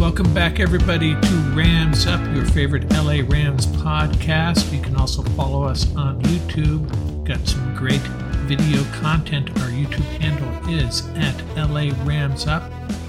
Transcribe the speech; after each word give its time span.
Welcome 0.00 0.32
back, 0.32 0.60
everybody, 0.60 1.12
to 1.12 1.52
Rams 1.54 2.06
Up, 2.06 2.22
your 2.34 2.46
favorite 2.46 2.90
LA 2.90 3.20
Rams 3.28 3.66
podcast. 3.66 4.72
You 4.72 4.80
can 4.80 4.96
also 4.96 5.22
follow 5.36 5.62
us 5.64 5.94
on 5.94 6.22
YouTube. 6.22 6.88
Got 7.26 7.46
some 7.46 7.74
great 7.74 8.00
video 8.48 8.82
content. 8.94 9.50
Our 9.60 9.68
YouTube 9.68 10.06
handle 10.18 10.70
is 10.70 11.06
at 11.16 11.38
LA 11.54 11.92
Rams 12.06 12.46
Up. 12.46 12.62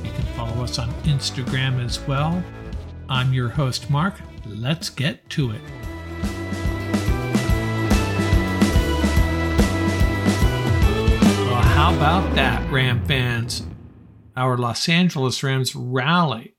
You 0.03 0.11
can 0.11 0.25
follow 0.35 0.65
us 0.65 0.79
on 0.79 0.89
Instagram 1.03 1.81
as 1.81 1.97
well. 2.01 2.43
I'm 3.07 3.33
your 3.33 3.47
host, 3.47 3.89
Mark. 3.89 4.15
Let's 4.45 4.89
get 4.89 5.29
to 5.29 5.51
it. 5.51 5.61
Well, 11.45 11.55
how 11.55 11.95
about 11.95 12.35
that, 12.35 12.69
Ram 12.69 13.05
fans? 13.05 13.63
Our 14.35 14.57
Los 14.57 14.89
Angeles 14.89 15.41
Rams 15.41 15.73
rally 15.73 16.53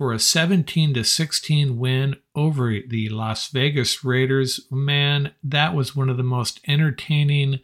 for 0.00 0.14
a 0.14 0.18
17 0.18 0.94
to 0.94 1.04
16 1.04 1.78
win 1.78 2.16
over 2.34 2.70
the 2.88 3.10
Las 3.10 3.48
Vegas 3.48 4.02
Raiders. 4.02 4.66
Man, 4.70 5.34
that 5.44 5.74
was 5.74 5.94
one 5.94 6.08
of 6.08 6.16
the 6.16 6.22
most 6.22 6.58
entertaining. 6.66 7.60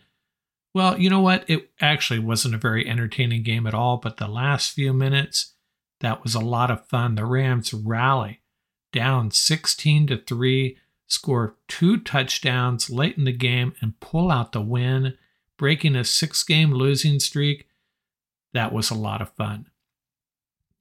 Well, 0.75 1.01
you 1.01 1.09
know 1.09 1.23
what? 1.23 1.49
It 1.49 1.71
actually 1.81 2.19
wasn't 2.19 2.55
a 2.55 2.59
very 2.59 2.87
entertaining 2.87 3.43
game 3.43 3.67
at 3.67 3.73
all, 3.73 3.97
but 3.97 4.19
the 4.19 4.29
last 4.29 4.73
few 4.73 4.93
minutes, 4.93 5.55
that 6.01 6.23
was 6.23 6.35
a 6.35 6.41
lot 6.41 6.71
of 6.71 6.87
fun. 6.87 7.15
The 7.15 7.25
Rams 7.25 7.73
rally 7.73 8.43
down 8.93 9.31
16 9.31 10.09
to 10.09 10.19
3, 10.19 10.77
score 11.07 11.57
two 11.69 11.97
touchdowns 11.97 12.91
late 12.91 13.17
in 13.17 13.25
the 13.25 13.33
game 13.33 13.73
and 13.81 13.99
pull 13.99 14.31
out 14.31 14.53
the 14.53 14.61
win, 14.61 15.17
breaking 15.57 15.97
a 15.97 16.05
six-game 16.05 16.71
losing 16.71 17.19
streak. 17.19 17.67
That 18.53 18.75
was 18.75 18.91
a 18.91 18.95
lot 18.95 19.23
of 19.23 19.33
fun. 19.33 19.71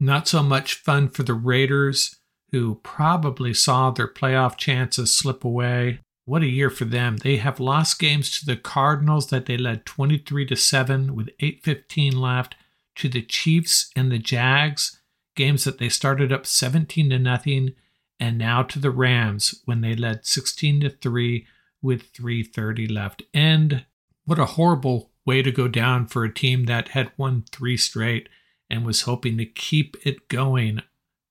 Not 0.06 0.28
so 0.28 0.44
much 0.44 0.75
fun 0.75 1.09
for 1.09 1.23
the 1.23 1.34
Raiders, 1.34 2.17
who 2.52 2.75
probably 2.84 3.56
saw 3.56 3.89
their 3.89 4.08
playoff 4.08 4.56
chances 4.56 5.11
slip 5.11 5.44
away. 5.44 6.00
What 6.25 6.44
a 6.44 6.48
year 6.48 6.70
for 6.70 6.86
them. 6.86 7.17
They 7.17 7.38
have 7.38 7.59
lost 7.59 7.98
games 7.98 8.30
to 8.38 8.45
the 8.45 8.56
Cardinals 8.56 9.30
that 9.30 9.48
they 9.48 9.58
led 9.58 9.83
23 9.83 10.45
to 10.45 10.56
7 10.56 11.16
with 11.16 11.31
8:15 11.39 12.22
left, 12.22 12.53
to 12.98 13.09
the 13.09 13.23
Chiefs 13.23 13.89
and 13.95 14.11
the 14.11 14.20
Jags, 14.20 15.02
games 15.36 15.64
that 15.64 15.80
they 15.80 15.89
started 15.89 16.31
up 16.31 16.45
17 16.45 17.09
to 17.09 17.17
nothing, 17.17 17.73
and 18.20 18.38
now 18.38 18.61
to 18.61 18.78
the 18.78 18.92
Rams 18.92 19.64
when 19.66 19.81
they 19.81 19.95
led 19.95 20.28
16 20.28 20.81
to 20.81 20.92
3 20.92 21.48
with 21.81 22.14
3:30 22.14 22.86
left. 22.86 23.23
And 23.33 23.86
what 24.26 24.38
a 24.38 24.53
horrible 24.53 25.09
way 25.26 25.42
to 25.42 25.52
go 25.52 25.67
down 25.67 26.06
for 26.06 26.23
a 26.23 26.31
team 26.31 26.66
that 26.66 26.89
had 26.89 27.11
won 27.17 27.44
3 27.52 27.76
straight 27.76 28.30
and 28.69 28.85
was 28.85 29.02
hoping 29.02 29.38
to 29.38 29.45
keep 29.45 29.95
it 30.03 30.27
going 30.27 30.81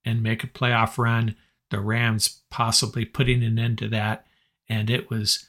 and 0.05 0.23
make 0.23 0.45
a 0.45 0.49
playoff 0.49 0.99
run. 0.99 1.37
The 1.71 1.81
Rams 1.81 2.43
possibly 2.51 3.05
putting 3.05 3.43
an 3.43 3.59
end 3.59 3.79
to 3.79 3.89
that. 3.89 4.27
And 4.69 4.91
it 4.91 5.11
was 5.11 5.49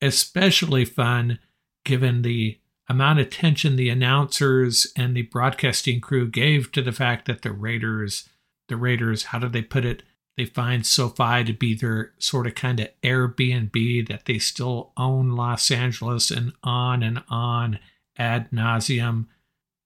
especially 0.00 0.84
fun 0.84 1.38
given 1.84 2.22
the 2.22 2.58
amount 2.88 3.18
of 3.18 3.26
attention 3.26 3.76
the 3.76 3.88
announcers 3.88 4.86
and 4.96 5.16
the 5.16 5.22
broadcasting 5.22 6.00
crew 6.00 6.28
gave 6.28 6.70
to 6.72 6.82
the 6.82 6.92
fact 6.92 7.26
that 7.26 7.42
the 7.42 7.52
Raiders, 7.52 8.28
the 8.68 8.76
Raiders, 8.76 9.24
how 9.24 9.38
do 9.38 9.48
they 9.48 9.62
put 9.62 9.84
it? 9.84 10.02
They 10.36 10.44
find 10.44 10.84
SoFi 10.84 11.44
to 11.44 11.52
be 11.52 11.74
their 11.74 12.12
sort 12.18 12.46
of 12.46 12.54
kind 12.54 12.80
of 12.80 12.88
Airbnb, 13.02 14.08
that 14.08 14.24
they 14.26 14.38
still 14.38 14.92
own 14.96 15.30
Los 15.30 15.70
Angeles 15.70 16.30
and 16.30 16.52
on 16.62 17.02
and 17.02 17.22
on 17.28 17.78
ad 18.18 18.50
nauseum 18.50 19.26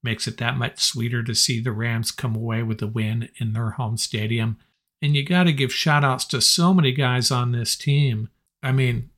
makes 0.03 0.27
it 0.27 0.37
that 0.37 0.57
much 0.57 0.79
sweeter 0.79 1.23
to 1.23 1.35
see 1.35 1.59
the 1.59 1.71
Rams 1.71 2.11
come 2.11 2.35
away 2.35 2.63
with 2.63 2.81
a 2.81 2.87
win 2.87 3.29
in 3.37 3.53
their 3.53 3.71
home 3.71 3.97
stadium. 3.97 4.57
And 5.01 5.15
you 5.15 5.25
got 5.25 5.43
to 5.43 5.53
give 5.53 5.73
shout 5.73 6.03
outs 6.03 6.25
to 6.25 6.41
so 6.41 6.73
many 6.73 6.91
guys 6.91 7.31
on 7.31 7.51
this 7.51 7.75
team. 7.75 8.29
I 8.61 8.71
mean, 8.71 9.09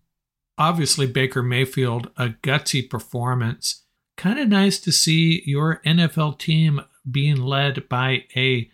obviously, 0.58 1.08
Baker 1.08 1.42
Mayfield, 1.42 2.09
a 2.18 2.30
gutsy 2.30 2.88
performance. 2.88 3.84
Kind 4.18 4.40
of 4.40 4.50
nice 4.50 4.80
to 4.81 4.92
see 4.92 5.42
your 5.46 5.81
NFL 5.86 6.38
team 6.38 6.81
being 7.09 7.38
led 7.38 7.90
by 7.90 8.25
a 8.36 8.69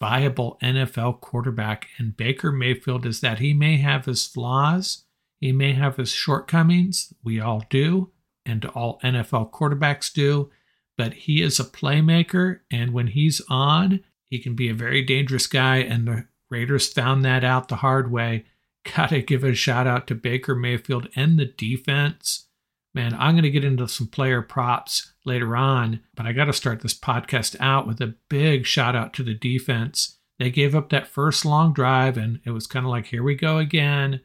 viable 0.00 0.58
NFL 0.62 1.20
quarterback. 1.20 1.88
And 1.98 2.16
Baker 2.16 2.52
Mayfield 2.52 3.06
is 3.06 3.20
that 3.20 3.38
he 3.38 3.54
may 3.54 3.78
have 3.78 4.06
his 4.06 4.26
flaws, 4.26 5.04
he 5.40 5.52
may 5.52 5.72
have 5.72 5.96
his 5.96 6.10
shortcomings. 6.10 7.14
We 7.24 7.40
all 7.40 7.64
do, 7.70 8.10
and 8.44 8.64
all 8.66 9.00
NFL 9.02 9.50
quarterbacks 9.52 10.12
do 10.12 10.50
but 11.00 11.14
he 11.14 11.40
is 11.40 11.58
a 11.58 11.64
playmaker, 11.64 12.60
and 12.70 12.92
when 12.92 13.06
he's 13.06 13.40
on, 13.48 14.00
he 14.26 14.38
can 14.38 14.54
be 14.54 14.68
a 14.68 14.74
very 14.74 15.00
dangerous 15.00 15.46
guy. 15.46 15.78
And 15.78 16.06
the 16.06 16.26
Raiders 16.50 16.92
found 16.92 17.24
that 17.24 17.42
out 17.42 17.68
the 17.68 17.76
hard 17.76 18.12
way. 18.12 18.44
Gotta 18.94 19.22
give 19.22 19.42
a 19.42 19.54
shout 19.54 19.86
out 19.86 20.06
to 20.08 20.14
Baker 20.14 20.54
Mayfield 20.54 21.08
and 21.16 21.38
the 21.38 21.46
defense. 21.46 22.48
Man, 22.94 23.14
I'm 23.14 23.32
going 23.32 23.44
to 23.44 23.50
get 23.50 23.64
into 23.64 23.88
some 23.88 24.08
player 24.08 24.42
props 24.42 25.14
later 25.24 25.56
on, 25.56 26.00
but 26.14 26.26
I 26.26 26.32
got 26.32 26.46
to 26.46 26.52
start 26.52 26.82
this 26.82 26.98
podcast 26.98 27.56
out 27.60 27.86
with 27.86 28.02
a 28.02 28.16
big 28.28 28.66
shout 28.66 28.94
out 28.94 29.14
to 29.14 29.22
the 29.22 29.32
defense. 29.32 30.18
They 30.38 30.50
gave 30.50 30.74
up 30.74 30.90
that 30.90 31.08
first 31.08 31.46
long 31.46 31.72
drive, 31.72 32.18
and 32.18 32.40
it 32.44 32.50
was 32.50 32.66
kind 32.66 32.84
of 32.84 32.90
like, 32.90 33.06
here 33.06 33.22
we 33.22 33.36
go 33.36 33.56
again. 33.56 34.20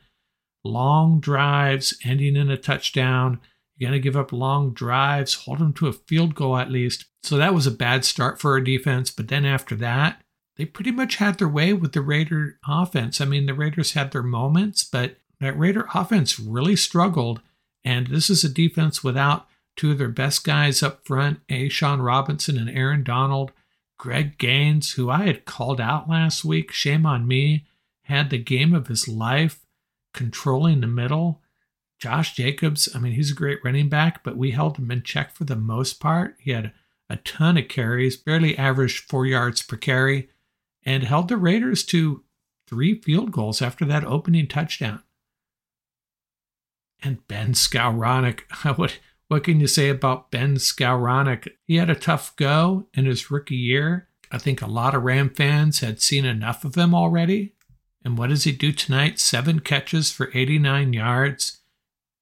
Long 0.66 1.22
drives 1.22 1.98
ending 2.04 2.36
in 2.36 2.50
a 2.50 2.58
touchdown. 2.58 3.40
You're 3.78 3.90
going 3.90 4.00
to 4.00 4.04
give 4.04 4.16
up 4.16 4.32
long 4.32 4.74
drives, 4.74 5.34
hold 5.34 5.60
them 5.60 5.74
to 5.74 5.88
a 5.88 5.94
field 5.94 6.36
goal 6.36 6.58
at 6.58 6.72
least. 6.72 7.06
So 7.24 7.38
that 7.38 7.54
was 7.54 7.68
a 7.68 7.72
bad 7.72 8.06
start 8.06 8.40
for 8.40 8.52
our 8.52 8.62
defense. 8.62 9.12
But 9.12 9.28
then 9.28 9.46
after 9.46 9.76
that, 9.76 10.22
they 10.56 10.66
pretty 10.66 10.92
much 10.92 11.18
had 11.18 11.38
their 11.38 11.50
way 11.50 11.74
with 11.74 11.92
the 11.92 12.02
Raider 12.02 12.60
offense. 12.68 13.20
I 13.20 13.26
mean, 13.26 13.46
the 13.46 13.54
Raiders 13.54 13.94
had 13.94 14.12
their 14.12 14.24
moments, 14.24 14.86
but 14.86 15.18
that 15.42 15.58
Raider 15.58 15.88
offense 15.94 16.40
really 16.40 16.78
struggled. 16.78 17.42
And 17.84 18.08
this 18.08 18.30
is 18.30 18.44
a 18.44 18.50
defense 18.50 19.04
without 19.04 19.48
two 19.76 19.92
of 19.92 19.98
their 19.98 20.08
best 20.08 20.46
guys 20.46 20.82
up 20.82 21.06
front, 21.06 21.46
A'Shawn 21.50 22.04
Robinson 22.04 22.58
and 22.58 22.70
Aaron 22.70 23.04
Donald. 23.04 23.52
Greg 23.98 24.38
Gaines, 24.38 24.94
who 24.94 25.10
I 25.10 25.24
had 25.24 25.46
called 25.46 25.80
out 25.80 26.10
last 26.10 26.44
week, 26.46 26.72
shame 26.72 27.06
on 27.06 27.28
me, 27.28 27.66
had 28.04 28.30
the 28.30 28.38
game 28.38 28.74
of 28.74 28.88
his 28.88 29.08
life 29.08 29.66
controlling 30.14 30.82
the 30.82 30.88
middle. 30.88 31.42
Josh 32.00 32.36
Jacobs, 32.36 32.90
I 32.94 33.00
mean, 33.00 33.14
he's 33.14 33.32
a 33.32 33.36
great 33.36 33.60
running 33.64 33.90
back, 33.90 34.24
but 34.24 34.38
we 34.38 34.52
held 34.52 34.78
him 34.78 34.92
in 34.92 35.02
check 35.02 35.34
for 35.34 35.46
the 35.46 35.56
most 35.56 36.00
part. 36.00 36.36
He 36.40 36.52
had 36.52 36.74
a 37.10 37.18
ton 37.18 37.58
of 37.58 37.68
carries, 37.68 38.18
barely 38.18 38.58
averaged 38.58 39.10
four 39.10 39.26
yards 39.26 39.62
per 39.62 39.78
carry, 39.78 40.30
and 40.84 41.04
held 41.04 41.30
the 41.30 41.38
Raiders 41.38 41.84
to 41.86 42.24
three 42.68 43.00
field 43.00 43.32
goals 43.32 43.62
after 43.62 43.86
that 43.86 44.04
opening 44.04 44.48
touchdown. 44.48 45.04
And 47.02 47.26
Ben 47.28 47.54
Skowronek, 47.54 48.42
what, 48.78 49.00
what 49.28 49.44
can 49.44 49.60
you 49.60 49.68
say 49.68 49.90
about 49.90 50.32
Ben 50.32 50.56
Skowronek? 50.56 51.48
He 51.66 51.78
had 51.78 51.90
a 51.90 51.96
tough 51.96 52.36
go 52.36 52.88
in 52.94 53.06
his 53.06 53.32
rookie 53.32 53.56
year. 53.56 54.10
I 54.32 54.38
think 54.38 54.62
a 54.62 54.68
lot 54.68 54.96
of 54.96 55.04
Ram 55.04 55.30
fans 55.30 55.80
had 55.80 56.02
seen 56.02 56.26
enough 56.26 56.66
of 56.66 56.76
him 56.76 56.94
already. 56.94 57.54
And 58.04 58.18
what 58.18 58.30
does 58.30 58.44
he 58.44 58.52
do 58.52 58.72
tonight? 58.72 59.20
Seven 59.20 59.60
catches 59.60 60.12
for 60.12 60.30
89 60.34 60.94
yards 60.94 61.62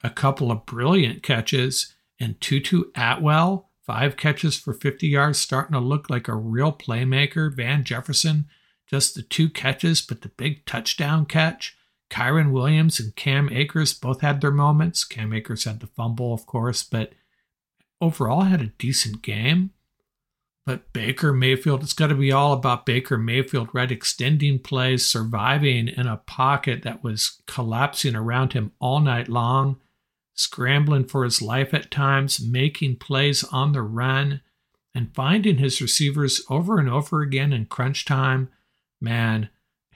a 0.04 0.10
couple 0.10 0.52
of 0.52 0.66
brilliant 0.66 1.24
catches, 1.24 1.94
and 2.20 2.40
Tutu 2.42 2.86
Atwell, 2.96 3.70
five 3.86 4.18
catches 4.18 4.58
for 4.58 4.74
50 4.74 5.08
yards, 5.08 5.40
starting 5.40 5.74
to 5.74 5.80
look 5.80 6.10
like 6.10 6.28
a 6.28 6.36
real 6.36 6.72
playmaker. 6.72 7.54
Van 7.54 7.84
Jefferson, 7.84 8.46
just 8.88 9.16
the 9.16 9.22
two 9.22 9.50
catches, 9.50 10.02
but 10.02 10.22
the 10.22 10.30
big 10.30 10.66
touchdown 10.66 11.26
catch. 11.26 11.78
Kyren 12.10 12.52
Williams 12.52 13.00
and 13.00 13.16
Cam 13.16 13.50
Akers 13.52 13.94
both 13.94 14.22
had 14.22 14.42
their 14.42 14.52
moments. 14.52 15.04
Cam 15.04 15.34
Akers 15.34 15.64
had 15.64 15.80
the 15.80 15.88
fumble, 15.88 16.34
of 16.34 16.46
course, 16.46 16.84
but 16.84 17.14
overall 18.00 18.42
had 18.42 18.62
a 18.62 18.68
decent 18.78 19.22
game. 19.22 19.72
But 20.66 20.94
Baker 20.94 21.34
Mayfield, 21.34 21.84
it's 21.84 21.94
got 21.94 22.08
to 22.08 22.16
be 22.16 22.32
all 22.32 22.54
about 22.54 22.86
Baker 22.86 23.18
Mayfield, 23.18 23.70
right? 23.74 23.92
Extending 23.92 24.60
plays, 24.60 25.06
surviving 25.06 25.90
in 25.90 26.08
a 26.08 26.18
pocket 26.18 26.84
that 26.84 27.04
was 27.04 27.42
collapsing 27.48 28.16
around 28.16 28.54
him 28.54 28.72
all 28.80 29.02
night 29.02 29.28
long 29.28 29.82
scrambling 30.34 31.06
for 31.06 31.24
his 31.24 31.42
life 31.42 31.74
at 31.74 31.92
times, 31.92 32.44
making 32.44 32.98
plays 32.98 33.44
on 33.46 33.72
the 33.72 33.82
run, 33.82 34.42
and 34.96 35.14
finding 35.14 35.58
his 35.58 35.82
receivers 35.82 36.42
over 36.50 36.80
and 36.80 36.90
over 36.90 37.22
again 37.22 37.54
in 37.54 37.66
crunch 37.66 38.06
time. 38.06 38.50
Man, 39.02 39.50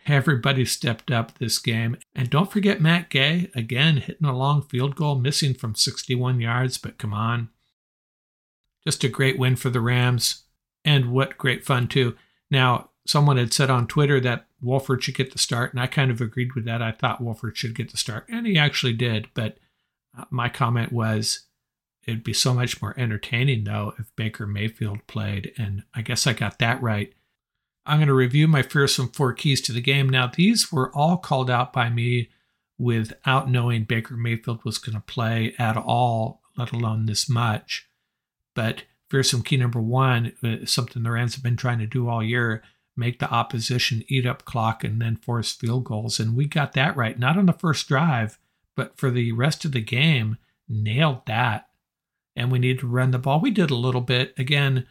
everybody 0.08 0.66
stepped 0.66 1.12
up 1.12 1.38
this 1.38 1.60
game. 1.60 1.98
And 2.16 2.30
don't 2.30 2.52
forget 2.52 2.82
Matt 2.82 3.10
Gay, 3.10 3.50
again 3.56 3.98
hitting 3.98 4.28
a 4.28 4.38
long 4.38 4.62
field 4.62 4.96
goal, 4.96 5.16
missing 5.16 5.54
from 5.54 5.76
61 5.76 6.40
yards, 6.40 6.78
but 6.78 6.98
come 6.98 7.14
on. 7.14 7.50
Just 8.84 9.04
a 9.04 9.10
great 9.10 9.38
win 9.38 9.56
for 9.56 9.70
the 9.70 9.82
Rams. 9.82 10.44
And 10.86 11.12
what 11.12 11.38
great 11.38 11.66
fun, 11.66 11.88
too. 11.88 12.16
Now, 12.50 12.92
someone 13.06 13.38
had 13.38 13.54
said 13.54 13.70
on 13.70 13.88
Twitter 13.88 14.20
that 14.22 14.46
Wolford 14.62 15.04
should 15.04 15.16
get 15.16 15.32
the 15.32 15.40
start, 15.40 15.74
and 15.74 15.82
I 15.82 15.88
kind 15.88 16.10
of 16.10 16.22
agreed 16.22 16.54
with 16.56 16.66
that. 16.66 16.82
I 16.82 16.92
thought 16.92 17.22
Wolford 17.22 17.58
should 17.58 17.76
get 17.76 17.92
the 17.92 17.98
start, 17.98 18.26
and 18.30 18.48
he 18.48 18.58
actually 18.58 18.94
did. 18.94 19.28
But 19.34 19.58
my 20.30 20.50
comment 20.50 20.92
was 20.92 21.46
it'd 22.06 22.24
be 22.24 22.34
so 22.34 22.54
much 22.54 22.82
more 22.82 22.98
entertaining 22.98 23.66
though 23.66 23.94
if 24.00 24.16
Baker 24.16 24.48
Mayfield 24.48 25.06
played, 25.08 25.52
and 25.58 25.84
I 25.94 26.02
guess 26.02 26.26
I 26.26 26.34
got 26.34 26.60
that 26.60 26.82
right. 26.82 27.14
I'm 27.86 28.00
going 28.00 28.08
to 28.08 28.14
review 28.14 28.48
my 28.48 28.64
fearsome 28.64 29.10
four 29.10 29.32
keys 29.32 29.62
to 29.62 29.72
the 29.72 29.82
game. 29.82 30.10
Now, 30.10 30.28
these 30.28 30.74
were 30.74 30.94
all 30.94 31.16
called 31.16 31.50
out 31.50 31.72
by 31.72 31.90
me 31.90 32.30
without 32.78 33.50
knowing 33.50 33.86
Baker 33.86 34.18
Mayfield 34.18 34.64
was 34.66 34.78
going 34.78 34.96
to 34.96 35.02
play 35.02 35.56
at 35.58 35.78
all, 35.78 36.42
let 36.58 36.74
alone 36.74 37.06
this 37.06 37.30
much. 37.30 37.88
But 38.54 38.84
fearsome 39.10 39.42
key 39.42 39.56
number 39.56 39.80
one 39.80 40.34
uh, 40.44 40.66
something 40.66 41.04
the 41.04 41.12
Rams 41.12 41.36
have 41.36 41.44
been 41.44 41.56
trying 41.56 41.80
to 41.80 41.88
do 41.88 42.10
all 42.10 42.22
year 42.22 42.62
make 42.98 43.20
the 43.20 43.30
opposition 43.30 44.04
eat 44.08 44.26
up 44.26 44.44
clock 44.44 44.84
and 44.84 45.02
then 45.02 45.16
force 45.16 45.54
field 45.54 45.86
goals. 45.86 46.20
And 46.20 46.36
we 46.36 46.46
got 46.46 46.74
that 46.74 46.98
right, 46.98 47.18
not 47.18 47.38
on 47.38 47.46
the 47.46 47.54
first 47.54 47.88
drive, 47.88 48.40
but 48.78 48.98
for 48.98 49.12
the 49.12 49.34
rest 49.34 49.66
of 49.66 49.74
the 49.74 49.82
game, 49.82 50.38
nailed 50.70 51.26
that. 51.26 51.68
And 52.36 52.50
we 52.50 52.60
needed 52.60 52.80
to 52.80 52.88
run 52.88 53.12
the 53.12 53.20
ball. 53.20 53.42
We 53.42 53.52
did 53.52 53.72
a 53.72 53.76
little 53.76 54.02
bit. 54.02 54.34
Again, 54.38 54.86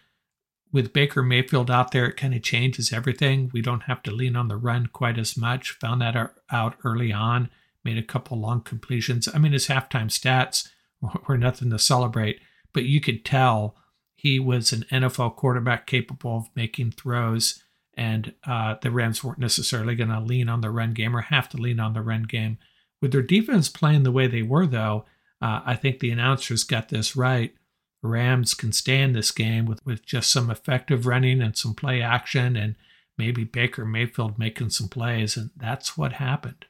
with 0.73 0.93
Baker 0.93 1.23
Mayfield 1.23 1.71
out 1.71 1.93
there, 1.93 2.07
it 2.07 2.17
kind 2.17 2.35
of 2.35 2.43
changes 2.43 2.93
everything. 2.93 3.49
We 3.55 3.63
don't 3.63 3.85
have 3.85 4.03
to 4.03 4.11
lean 4.11 4.37
on 4.37 4.49
the 4.49 4.57
run 4.57 4.89
quite 4.89 5.17
as 5.17 5.37
much. 5.37 5.79
Found 5.79 6.03
that 6.03 6.33
out 6.51 6.75
early 6.85 7.13
on, 7.13 7.49
made 7.85 7.97
a 7.97 8.03
couple 8.03 8.39
long 8.39 8.61
completions. 8.61 9.29
I 9.33 9.39
mean, 9.39 9.53
his 9.53 9.69
halftime 9.69 10.09
stats 10.09 10.69
were 11.29 11.39
nothing 11.39 11.71
to 11.71 11.79
celebrate, 11.79 12.41
but 12.73 12.85
you 12.85 13.01
could 13.01 13.25
tell 13.25 13.77
he 14.17 14.41
was 14.41 14.73
an 14.73 14.85
NFL 14.91 15.37
quarterback 15.37 15.87
capable 15.87 16.37
of 16.37 16.49
making 16.57 16.91
throws 16.91 17.63
and 17.97 18.35
uh, 18.47 18.75
the 18.83 18.91
Rams 18.91 19.25
weren't 19.25 19.39
necessarily 19.39 19.95
going 19.95 20.11
to 20.11 20.21
lean 20.21 20.49
on 20.49 20.61
the 20.61 20.71
run 20.71 20.93
game 20.93 21.17
or 21.17 21.23
have 21.23 21.49
to 21.51 21.57
lean 21.57 21.81
on 21.81 21.95
the 21.95 22.03
run 22.03 22.25
game. 22.25 22.59
With 23.01 23.13
their 23.13 23.23
defense 23.23 23.69
playing 23.69 24.03
the 24.03 24.13
way 24.13 24.27
they 24.27 24.43
were, 24.43 24.67
though, 24.67 25.05
uh, 25.41 25.61
I 25.65 25.75
think 25.75 26.01
the 26.01 26.11
announcers 26.11 26.65
got 26.65 26.89
this 26.89 27.17
right. 27.17 27.55
Rams 28.03 28.55
can 28.55 28.73
stay 28.73 29.01
in 29.01 29.13
this 29.13 29.31
game 29.31 29.67
with, 29.67 29.85
with 29.85 30.05
just 30.05 30.31
some 30.31 30.51
effective 30.51 31.07
running 31.07 31.43
and 31.43 31.57
some 31.57 31.75
play 31.75 32.01
action, 32.01 32.57
and 32.57 32.77
maybe 33.19 33.45
Baker 33.45 33.85
Mayfield 33.85 34.39
making 34.39 34.71
some 34.71 34.89
plays, 34.89 35.37
and 35.37 35.51
that's 35.57 35.97
what 35.97 36.15
happened. 36.15 36.67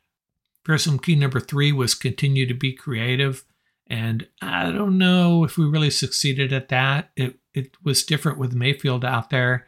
Fearsome 0.65 0.99
key 0.99 1.15
number 1.15 1.39
three 1.39 1.73
was 1.73 1.95
continue 1.95 2.47
to 2.47 2.55
be 2.55 2.73
creative, 2.73 3.45
and 3.87 4.27
I 4.43 4.73
don't 4.73 4.99
know 4.99 5.45
if 5.45 5.57
we 5.57 5.65
really 5.65 5.91
succeeded 5.91 6.53
at 6.53 6.69
that. 6.71 7.11
It 7.17 7.39
it 7.55 7.77
was 7.83 8.03
different 8.03 8.39
with 8.39 8.53
Mayfield 8.53 9.05
out 9.05 9.31
there. 9.31 9.67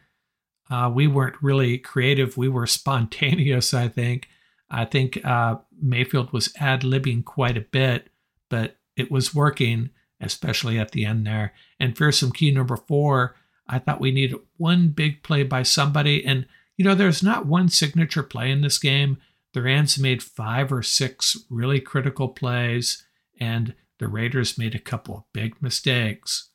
Uh, 0.70 0.90
we 0.92 1.06
weren't 1.06 1.42
really 1.42 1.78
creative. 1.78 2.36
We 2.36 2.48
were 2.48 2.66
spontaneous, 2.78 3.72
I 3.72 3.88
think. 3.88 4.28
I 4.70 4.84
think 4.84 5.24
uh, 5.24 5.56
Mayfield 5.80 6.32
was 6.32 6.52
ad 6.58 6.82
libbing 6.82 7.24
quite 7.24 7.56
a 7.56 7.62
bit, 7.62 8.08
but 8.48 8.76
it 8.96 9.10
was 9.10 9.34
working, 9.34 9.90
especially 10.20 10.78
at 10.78 10.92
the 10.92 11.04
end 11.04 11.26
there. 11.26 11.54
And 11.80 11.96
fearsome 11.96 12.32
key 12.32 12.50
number 12.50 12.76
four, 12.76 13.36
I 13.66 13.78
thought 13.78 14.00
we 14.00 14.10
needed 14.10 14.38
one 14.56 14.88
big 14.88 15.22
play 15.22 15.42
by 15.42 15.62
somebody. 15.62 16.24
And, 16.24 16.46
you 16.76 16.84
know, 16.84 16.94
there's 16.94 17.22
not 17.22 17.46
one 17.46 17.68
signature 17.68 18.22
play 18.22 18.50
in 18.50 18.60
this 18.60 18.78
game. 18.78 19.18
The 19.54 19.62
Rams 19.62 19.98
made 19.98 20.22
five 20.22 20.72
or 20.72 20.82
six 20.82 21.36
really 21.48 21.80
critical 21.80 22.28
plays, 22.28 23.04
and 23.40 23.74
the 23.98 24.08
Raiders 24.08 24.58
made 24.58 24.74
a 24.74 24.80
couple 24.80 25.16
of 25.16 25.24
big 25.32 25.60
mistakes. 25.62 26.50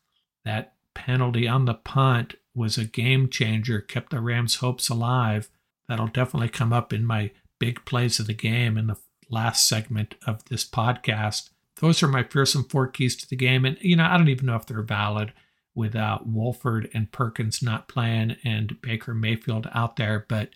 That 0.45 0.73
penalty 0.93 1.47
on 1.47 1.65
the 1.65 1.73
punt 1.73 2.35
was 2.53 2.77
a 2.77 2.85
game 2.85 3.29
changer, 3.29 3.81
kept 3.81 4.11
the 4.11 4.21
Rams' 4.21 4.55
hopes 4.55 4.89
alive. 4.89 5.49
That'll 5.87 6.07
definitely 6.07 6.49
come 6.49 6.71
up 6.71 6.93
in 6.93 7.05
my 7.05 7.31
big 7.59 7.83
plays 7.85 8.19
of 8.19 8.27
the 8.27 8.33
game 8.33 8.77
in 8.77 8.87
the 8.87 8.97
last 9.29 9.67
segment 9.67 10.15
of 10.27 10.45
this 10.45 10.67
podcast. 10.67 11.49
Those 11.79 12.03
are 12.03 12.07
my 12.07 12.23
fearsome 12.23 12.65
four 12.65 12.87
keys 12.87 13.15
to 13.17 13.29
the 13.29 13.35
game. 13.35 13.65
And, 13.65 13.77
you 13.81 13.95
know, 13.95 14.05
I 14.05 14.17
don't 14.17 14.29
even 14.29 14.45
know 14.45 14.55
if 14.55 14.65
they're 14.65 14.81
valid 14.81 15.33
without 15.75 16.21
uh, 16.21 16.25
Wolford 16.25 16.89
and 16.93 17.11
Perkins 17.11 17.63
not 17.63 17.87
playing 17.87 18.37
and 18.43 18.79
Baker 18.81 19.13
Mayfield 19.13 19.67
out 19.73 19.95
there. 19.95 20.25
But 20.27 20.49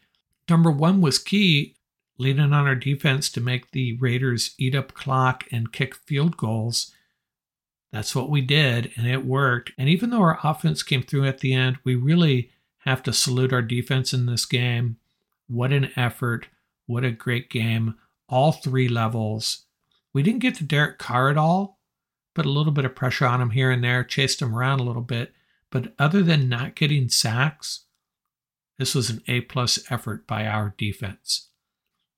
number 0.47 0.71
one 0.71 1.01
was 1.01 1.17
key, 1.17 1.75
leaning 2.17 2.53
on 2.53 2.67
our 2.67 2.75
defense 2.75 3.29
to 3.31 3.41
make 3.41 3.71
the 3.71 3.97
Raiders 3.97 4.53
eat 4.57 4.75
up 4.75 4.93
clock 4.93 5.45
and 5.51 5.73
kick 5.73 5.95
field 5.95 6.37
goals. 6.37 6.93
That's 7.91 8.15
what 8.15 8.29
we 8.29 8.41
did, 8.41 8.91
and 8.97 9.07
it 9.07 9.25
worked. 9.25 9.71
And 9.77 9.87
even 9.87 10.09
though 10.09 10.21
our 10.21 10.39
offense 10.43 10.83
came 10.83 11.01
through 11.01 11.25
at 11.25 11.39
the 11.39 11.53
end, 11.53 11.77
we 11.83 11.95
really 11.95 12.51
have 12.79 13.01
to 13.03 13.13
salute 13.13 13.53
our 13.53 13.61
defense 13.61 14.13
in 14.13 14.25
this 14.25 14.45
game. 14.45 14.97
What 15.47 15.71
an 15.71 15.91
effort. 15.95 16.47
What 16.87 17.03
a 17.03 17.11
great 17.11 17.49
game. 17.49 17.95
All 18.27 18.51
three 18.51 18.87
levels. 18.87 19.65
We 20.13 20.23
didn't 20.23 20.39
get 20.39 20.55
to 20.55 20.63
Derek 20.63 20.97
Carr 20.97 21.29
at 21.29 21.37
all, 21.37 21.79
put 22.33 22.45
a 22.45 22.51
little 22.51 22.71
bit 22.71 22.85
of 22.85 22.95
pressure 22.95 23.27
on 23.27 23.41
him 23.41 23.51
here 23.51 23.69
and 23.69 23.83
there, 23.83 24.03
chased 24.03 24.41
him 24.41 24.55
around 24.55 24.79
a 24.79 24.83
little 24.83 25.03
bit. 25.03 25.33
But 25.69 25.93
other 25.99 26.23
than 26.23 26.49
not 26.49 26.75
getting 26.75 27.09
sacks, 27.09 27.85
this 28.79 28.95
was 28.95 29.09
an 29.09 29.21
A 29.27 29.41
plus 29.41 29.79
effort 29.91 30.25
by 30.25 30.47
our 30.47 30.73
defense. 30.77 31.49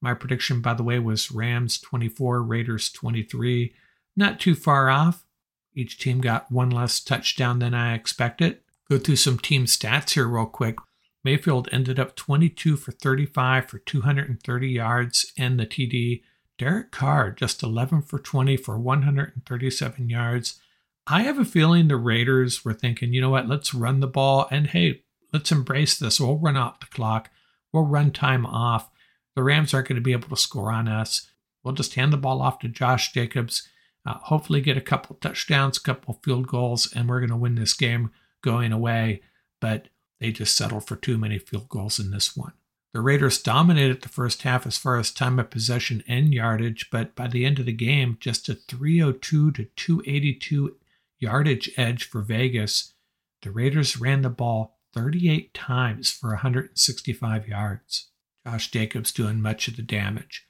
My 0.02 0.14
prediction, 0.14 0.62
by 0.62 0.76
the 0.76 0.84
way, 0.84 1.00
was 1.00 1.32
Rams 1.32 1.80
24, 1.80 2.44
Raiders 2.44 2.90
23. 2.92 3.74
Not 4.16 4.40
too 4.40 4.56
far 4.56 4.90
off. 4.90 5.26
Each 5.74 5.98
team 5.98 6.22
got 6.22 6.52
one 6.52 6.70
less 6.70 7.00
touchdown 7.00 7.60
than 7.60 7.74
I 7.74 7.96
expected. 7.96 8.60
Go 8.90 8.98
through 8.98 9.18
some 9.18 9.38
team 9.38 9.66
stats 9.66 10.12
here, 10.12 10.28
real 10.28 10.46
quick. 10.46 10.78
Mayfield 11.24 11.68
ended 11.72 12.00
up 12.00 12.16
22 12.16 12.78
for 12.78 12.92
35 12.92 13.68
for 13.68 13.80
230 13.80 14.68
yards 14.68 15.32
and 15.38 15.60
the 15.60 15.66
TD. 15.66 16.22
Derek 16.58 16.92
Carr 16.92 17.32
just 17.32 17.64
11 17.64 18.02
for 18.04 18.20
20 18.20 18.58
for 18.58 18.78
137 18.78 20.10
yards. 20.10 20.60
I 21.08 21.24
have 21.24 21.40
a 21.40 21.46
feeling 21.46 21.88
the 21.88 21.96
Raiders 21.96 22.64
were 22.64 22.74
thinking, 22.74 23.14
you 23.14 23.22
know 23.22 23.30
what, 23.30 23.48
let's 23.48 23.74
run 23.74 24.00
the 24.00 24.08
ball 24.08 24.48
and 24.52 24.68
hey, 24.68 25.04
let's 25.34 25.52
embrace 25.52 25.98
this. 25.98 26.20
We'll 26.20 26.38
run 26.38 26.58
out 26.58 26.82
the 26.82 26.88
clock. 26.88 27.30
We'll 27.72 27.86
run 27.86 28.12
time 28.12 28.46
off. 28.46 28.90
The 29.36 29.44
Rams 29.44 29.74
aren't 29.74 29.88
going 29.88 29.96
to 29.96 30.02
be 30.02 30.12
able 30.12 30.30
to 30.30 30.36
score 30.36 30.72
on 30.72 30.88
us. 30.88 31.32
We'll 31.64 31.74
just 31.74 31.96
hand 31.96 32.14
the 32.14 32.18
ball 32.18 32.42
off 32.42 32.60
to 32.60 32.68
Josh 32.68 33.14
Jacobs 33.14 33.68
uh, 34.06 34.18
hopefully 34.24 34.62
get 34.62 34.78
a 34.78 34.82
couple 34.82 35.16
touchdowns, 35.18 35.78
couple 35.78 36.20
field 36.24 36.48
goals, 36.48 36.92
and 36.94 37.08
we're 37.08 37.20
going 37.20 37.30
to 37.30 37.36
win 37.36 37.56
this 37.56 37.74
game 37.74 38.12
going 38.42 38.72
away. 38.72 39.22
But 39.60 39.90
they 40.20 40.32
just 40.32 40.56
settled 40.56 40.86
for 40.86 40.96
too 40.96 41.18
many 41.18 41.40
field 41.40 41.70
goals 41.70 42.00
in 42.00 42.12
this 42.12 42.36
one. 42.36 42.54
The 42.94 43.02
Raiders 43.02 43.42
dominated 43.42 44.02
the 44.02 44.10
first 44.10 44.42
half 44.42 44.66
as 44.66 44.78
far 44.78 44.98
as 44.98 45.12
time 45.12 45.38
of 45.38 45.52
possession 45.52 46.04
and 46.08 46.34
yardage, 46.34 46.90
but 46.92 47.16
by 47.16 47.28
the 47.28 47.46
end 47.46 47.60
of 47.60 47.66
the 47.66 47.72
game, 47.72 48.18
just 48.20 48.50
a 48.50 48.56
302 48.56 49.52
to 49.52 49.66
282 49.66 50.76
yardage 51.20 51.72
edge 51.78 52.10
for 52.10 52.22
Vegas. 52.22 52.94
The 53.44 53.52
Raiders 53.52 54.00
ran 54.00 54.24
the 54.24 54.30
ball 54.30 54.80
38 54.94 55.54
times 55.54 56.12
for 56.12 56.30
165 56.30 57.48
yards. 57.48 58.10
Josh 58.46 58.72
Jacobs 58.72 59.12
doing 59.12 59.42
much 59.42 59.68
of 59.68 59.76
the 59.76 59.84
damage. 59.84 60.48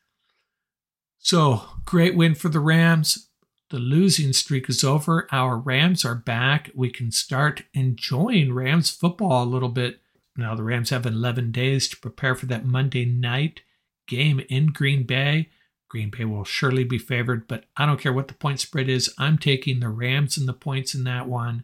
So, 1.18 1.64
great 1.84 2.16
win 2.16 2.36
for 2.36 2.48
the 2.48 2.62
Rams. 2.62 3.29
The 3.70 3.80
losing 3.80 4.34
streak 4.34 4.68
is 4.68 4.84
over. 4.84 5.28
Our 5.32 5.58
Rams 5.58 6.04
are 6.04 6.16
back. 6.16 6.72
We 6.74 6.90
can 6.90 7.12
start 7.12 7.64
enjoying 7.74 8.52
Rams 8.52 8.90
football 8.90 9.44
a 9.44 9.46
little 9.46 9.70
bit. 9.70 10.00
Now, 10.36 10.56
the 10.56 10.64
Rams 10.64 10.90
have 10.90 11.06
11 11.06 11.52
days 11.52 11.88
to 11.90 11.98
prepare 11.98 12.34
for 12.34 12.48
that 12.48 12.66
Monday 12.66 13.06
night 13.06 13.62
game 14.08 14.42
in 14.50 14.68
Green 14.68 15.04
Bay. 15.04 15.50
Green 15.88 16.10
Bay 16.10 16.26
will 16.26 16.44
surely 16.44 16.84
be 16.84 16.98
favored, 16.98 17.48
but 17.48 17.66
I 17.78 17.86
don't 17.86 18.00
care 18.00 18.14
what 18.14 18.28
the 18.28 18.34
point 18.34 18.60
spread 18.60 18.90
is. 18.90 19.14
I'm 19.20 19.38
taking 19.38 19.80
the 19.80 19.90
Rams 19.90 20.36
and 20.36 20.48
the 20.48 20.54
points 20.54 20.96
in 20.96 21.04
that 21.04 21.28
one. 21.28 21.64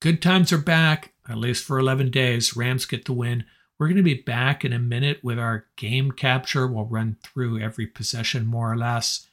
Good 0.00 0.20
times 0.20 0.52
are 0.52 0.58
back, 0.58 1.14
at 1.26 1.38
least 1.38 1.64
for 1.64 1.78
11 1.78 2.10
days. 2.10 2.54
Rams 2.54 2.84
get 2.84 3.06
the 3.06 3.14
win. 3.14 3.44
We're 3.78 3.88
going 3.88 3.96
to 3.96 4.02
be 4.02 4.14
back 4.14 4.62
in 4.62 4.74
a 4.74 4.78
minute 4.78 5.20
with 5.22 5.38
our 5.38 5.66
game 5.76 6.10
capture. 6.10 6.66
We'll 6.66 6.84
run 6.84 7.16
through 7.22 7.60
every 7.60 7.86
possession 7.86 8.46
more 8.46 8.70
or 8.70 8.76
less. 8.76 9.26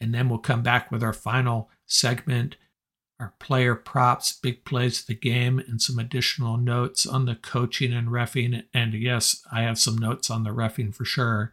And 0.00 0.14
then 0.14 0.28
we'll 0.28 0.38
come 0.38 0.62
back 0.62 0.90
with 0.90 1.02
our 1.02 1.12
final 1.12 1.70
segment, 1.86 2.56
our 3.20 3.34
player 3.38 3.74
props, 3.74 4.32
big 4.32 4.64
plays 4.64 5.00
of 5.00 5.06
the 5.06 5.14
game, 5.14 5.58
and 5.58 5.80
some 5.80 5.98
additional 5.98 6.56
notes 6.56 7.06
on 7.06 7.26
the 7.26 7.36
coaching 7.36 7.92
and 7.92 8.08
refing. 8.08 8.64
And 8.74 8.94
yes, 8.94 9.44
I 9.52 9.62
have 9.62 9.78
some 9.78 9.96
notes 9.96 10.30
on 10.30 10.42
the 10.42 10.50
refing 10.50 10.94
for 10.94 11.04
sure, 11.04 11.52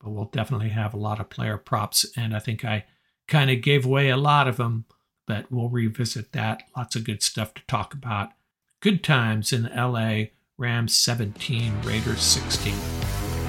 but 0.00 0.10
we'll 0.10 0.26
definitely 0.26 0.70
have 0.70 0.94
a 0.94 0.98
lot 0.98 1.20
of 1.20 1.30
player 1.30 1.58
props. 1.58 2.06
And 2.16 2.34
I 2.34 2.38
think 2.38 2.64
I 2.64 2.84
kind 3.28 3.50
of 3.50 3.60
gave 3.60 3.84
away 3.84 4.08
a 4.08 4.16
lot 4.16 4.48
of 4.48 4.56
them, 4.56 4.84
but 5.26 5.50
we'll 5.50 5.68
revisit 5.68 6.32
that. 6.32 6.62
Lots 6.76 6.96
of 6.96 7.04
good 7.04 7.22
stuff 7.22 7.54
to 7.54 7.62
talk 7.66 7.92
about. 7.94 8.30
Good 8.80 9.04
times 9.04 9.52
in 9.52 9.64
LA, 9.64 10.30
Rams 10.56 10.96
17, 10.96 11.82
Raiders 11.82 12.22
16. 12.22 13.39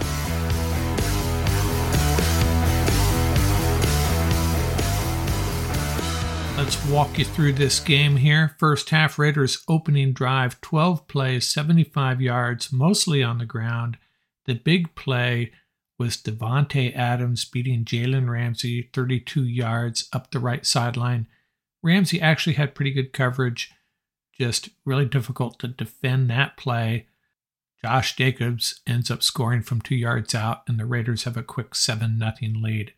Let's 6.71 6.89
walk 6.89 7.19
you 7.19 7.25
through 7.25 7.53
this 7.53 7.81
game 7.81 8.15
here. 8.15 8.55
First 8.57 8.91
half 8.91 9.19
Raiders 9.19 9.61
opening 9.67 10.13
drive, 10.13 10.61
12 10.61 11.05
plays, 11.05 11.45
75 11.49 12.21
yards, 12.21 12.71
mostly 12.71 13.21
on 13.21 13.39
the 13.39 13.45
ground. 13.45 13.97
The 14.45 14.53
big 14.53 14.95
play 14.95 15.51
was 15.99 16.15
Davante 16.15 16.95
Adams 16.95 17.43
beating 17.43 17.83
Jalen 17.83 18.29
Ramsey 18.29 18.89
32 18.93 19.43
yards 19.43 20.07
up 20.13 20.31
the 20.31 20.39
right 20.39 20.65
sideline. 20.65 21.27
Ramsey 21.83 22.21
actually 22.21 22.53
had 22.53 22.73
pretty 22.73 22.91
good 22.91 23.11
coverage, 23.11 23.73
just 24.39 24.69
really 24.85 25.05
difficult 25.05 25.59
to 25.59 25.67
defend 25.67 26.29
that 26.29 26.55
play. 26.55 27.07
Josh 27.83 28.15
Jacobs 28.15 28.79
ends 28.87 29.11
up 29.11 29.21
scoring 29.21 29.61
from 29.61 29.81
two 29.81 29.95
yards 29.95 30.33
out, 30.33 30.61
and 30.69 30.79
the 30.79 30.85
Raiders 30.85 31.25
have 31.25 31.35
a 31.35 31.43
quick 31.43 31.75
7 31.75 32.17
0 32.17 32.33
lead. 32.61 32.93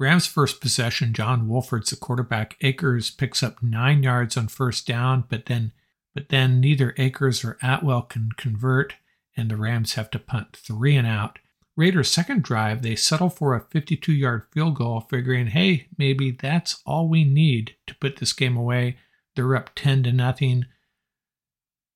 Rams' 0.00 0.26
first 0.26 0.62
possession, 0.62 1.12
John 1.12 1.46
Wolford's 1.46 1.90
the 1.90 1.96
quarterback. 1.96 2.56
Akers 2.62 3.10
picks 3.10 3.42
up 3.42 3.62
nine 3.62 4.02
yards 4.02 4.34
on 4.34 4.48
first 4.48 4.86
down, 4.86 5.24
but 5.28 5.44
then 5.44 5.72
but 6.14 6.30
then 6.30 6.58
neither 6.58 6.94
Akers 6.96 7.44
or 7.44 7.58
Atwell 7.62 8.02
can 8.02 8.30
convert, 8.36 8.94
and 9.36 9.50
the 9.50 9.58
Rams 9.58 9.94
have 9.94 10.10
to 10.10 10.18
punt 10.18 10.56
three 10.56 10.96
and 10.96 11.06
out. 11.06 11.38
Raiders' 11.76 12.10
second 12.10 12.42
drive, 12.42 12.80
they 12.80 12.96
settle 12.96 13.28
for 13.28 13.54
a 13.54 13.60
52 13.60 14.10
yard 14.12 14.46
field 14.50 14.74
goal, 14.74 15.00
figuring, 15.02 15.48
hey, 15.48 15.88
maybe 15.98 16.30
that's 16.30 16.82
all 16.86 17.06
we 17.06 17.22
need 17.22 17.76
to 17.86 17.94
put 17.96 18.16
this 18.16 18.32
game 18.32 18.56
away. 18.56 18.96
They're 19.36 19.54
up 19.54 19.70
10 19.76 20.04
to 20.04 20.12
nothing. 20.12 20.64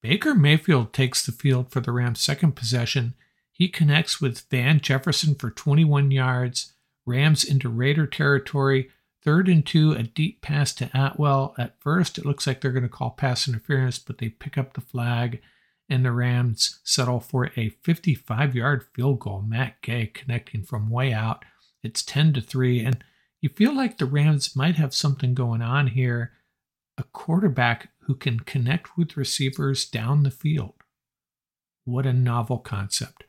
Baker 0.02 0.34
Mayfield 0.34 0.92
takes 0.92 1.24
the 1.24 1.32
field 1.32 1.72
for 1.72 1.80
the 1.80 1.90
Rams' 1.90 2.20
second 2.20 2.52
possession. 2.54 3.14
He 3.50 3.68
connects 3.68 4.20
with 4.20 4.44
Van 4.50 4.78
Jefferson 4.78 5.34
for 5.34 5.50
21 5.50 6.10
yards. 6.10 6.73
Rams 7.06 7.44
into 7.44 7.68
Raider 7.68 8.06
territory. 8.06 8.90
Third 9.22 9.48
and 9.48 9.64
two, 9.64 9.92
a 9.92 10.02
deep 10.02 10.42
pass 10.42 10.72
to 10.74 10.90
Atwell. 10.94 11.54
At 11.58 11.80
first, 11.80 12.18
it 12.18 12.26
looks 12.26 12.46
like 12.46 12.60
they're 12.60 12.72
going 12.72 12.82
to 12.82 12.88
call 12.88 13.10
pass 13.10 13.48
interference, 13.48 13.98
but 13.98 14.18
they 14.18 14.28
pick 14.28 14.58
up 14.58 14.74
the 14.74 14.80
flag, 14.80 15.40
and 15.88 16.04
the 16.04 16.12
Rams 16.12 16.80
settle 16.84 17.20
for 17.20 17.50
a 17.56 17.70
55 17.82 18.54
yard 18.54 18.86
field 18.94 19.20
goal. 19.20 19.42
Matt 19.42 19.80
Gay 19.82 20.06
connecting 20.06 20.62
from 20.62 20.90
way 20.90 21.12
out. 21.12 21.44
It's 21.82 22.02
10 22.02 22.34
to 22.34 22.40
3, 22.40 22.84
and 22.84 23.04
you 23.40 23.48
feel 23.48 23.74
like 23.74 23.98
the 23.98 24.06
Rams 24.06 24.56
might 24.56 24.76
have 24.76 24.94
something 24.94 25.34
going 25.34 25.62
on 25.62 25.88
here. 25.88 26.32
A 26.96 27.04
quarterback 27.04 27.90
who 28.00 28.14
can 28.14 28.40
connect 28.40 28.96
with 28.96 29.16
receivers 29.16 29.84
down 29.84 30.22
the 30.22 30.30
field. 30.30 30.74
What 31.84 32.06
a 32.06 32.12
novel 32.12 32.58
concept. 32.58 33.24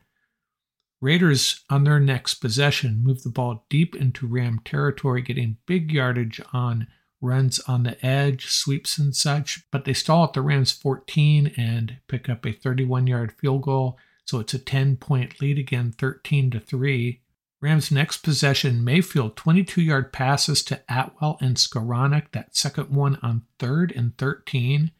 Raiders, 1.00 1.64
on 1.68 1.84
their 1.84 2.00
next 2.00 2.34
possession, 2.36 3.02
move 3.04 3.22
the 3.22 3.30
ball 3.30 3.66
deep 3.68 3.94
into 3.94 4.26
Ram 4.26 4.60
territory, 4.64 5.22
getting 5.22 5.58
big 5.66 5.92
yardage 5.92 6.40
on 6.52 6.86
runs 7.20 7.60
on 7.60 7.82
the 7.82 8.04
edge, 8.04 8.46
sweeps, 8.46 8.98
and 8.98 9.14
such, 9.14 9.64
but 9.70 9.84
they 9.84 9.92
stall 9.92 10.24
at 10.24 10.32
the 10.32 10.42
Rams 10.42 10.72
14 10.72 11.52
and 11.56 11.98
pick 12.08 12.28
up 12.28 12.46
a 12.46 12.52
31 12.52 13.06
yard 13.06 13.32
field 13.32 13.62
goal. 13.62 13.98
So 14.24 14.38
it's 14.38 14.54
a 14.54 14.58
10 14.58 14.96
point 14.96 15.40
lead 15.40 15.58
again, 15.58 15.92
13 15.92 16.50
to 16.52 16.60
3. 16.60 17.20
Rams' 17.60 17.90
next 17.90 18.18
possession, 18.18 18.84
Mayfield 18.84 19.36
22 19.36 19.80
yard 19.80 20.12
passes 20.12 20.62
to 20.64 20.82
Atwell 20.88 21.38
and 21.40 21.56
Skowronek, 21.56 22.32
that 22.32 22.54
second 22.54 22.90
one 22.90 23.18
on 23.22 23.42
third 23.58 23.92
and 23.92 24.16
13. 24.18 24.92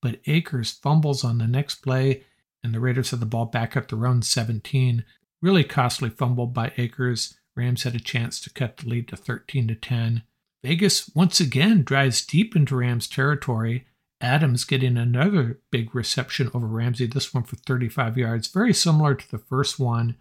But 0.00 0.20
Akers 0.26 0.72
fumbles 0.72 1.22
on 1.24 1.38
the 1.38 1.46
next 1.46 1.76
play, 1.76 2.24
and 2.62 2.72
the 2.72 2.80
Raiders 2.80 3.10
have 3.10 3.20
the 3.20 3.26
ball 3.26 3.46
back 3.46 3.76
at 3.76 3.88
their 3.88 4.06
own 4.06 4.22
17. 4.22 5.04
Really 5.40 5.64
costly 5.64 6.10
fumble 6.10 6.46
by 6.46 6.72
Akers. 6.76 7.38
Rams 7.56 7.82
had 7.82 7.94
a 7.94 8.00
chance 8.00 8.40
to 8.40 8.50
cut 8.50 8.76
the 8.76 8.88
lead 8.88 9.08
to 9.08 9.16
13 9.16 9.68
to 9.68 9.74
10. 9.74 10.22
Vegas 10.62 11.10
once 11.14 11.40
again 11.40 11.82
drives 11.82 12.24
deep 12.24 12.56
into 12.56 12.76
Rams 12.76 13.08
territory. 13.08 13.86
Adams 14.20 14.64
getting 14.64 14.96
another 14.96 15.60
big 15.70 15.94
reception 15.94 16.50
over 16.52 16.66
Ramsey, 16.66 17.06
this 17.06 17.32
one 17.32 17.44
for 17.44 17.56
35 17.56 18.18
yards, 18.18 18.48
very 18.48 18.74
similar 18.74 19.14
to 19.14 19.30
the 19.30 19.38
first 19.38 19.78
one 19.78 20.16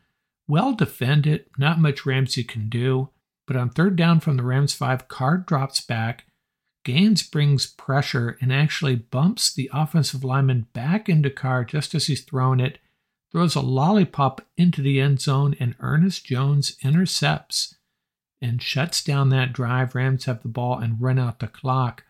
well 0.47 0.73
defended, 0.73 1.45
not 1.57 1.79
much 1.79 2.05
Ramsey 2.05 2.43
can 2.43 2.69
do. 2.69 3.09
But 3.45 3.57
on 3.57 3.69
third 3.69 3.95
down 3.95 4.19
from 4.19 4.37
the 4.37 4.43
Rams 4.43 4.73
5, 4.73 5.07
Carr 5.07 5.37
drops 5.37 5.81
back. 5.81 6.25
Gaines 6.83 7.23
brings 7.23 7.65
pressure 7.67 8.37
and 8.41 8.51
actually 8.51 8.95
bumps 8.95 9.53
the 9.53 9.69
offensive 9.73 10.23
lineman 10.23 10.67
back 10.73 11.09
into 11.09 11.29
Carr 11.29 11.65
just 11.65 11.93
as 11.93 12.07
he's 12.07 12.23
throwing 12.23 12.59
it, 12.59 12.79
throws 13.31 13.55
a 13.55 13.61
lollipop 13.61 14.41
into 14.55 14.81
the 14.81 14.99
end 14.99 15.21
zone, 15.21 15.55
and 15.59 15.75
Ernest 15.79 16.25
Jones 16.25 16.77
intercepts 16.83 17.75
and 18.41 18.61
shuts 18.61 19.03
down 19.03 19.29
that 19.29 19.53
drive. 19.53 19.95
Rams 19.95 20.25
have 20.25 20.43
the 20.43 20.47
ball 20.47 20.77
and 20.77 21.01
run 21.01 21.19
out 21.19 21.39
the 21.39 21.47
clock. 21.47 22.03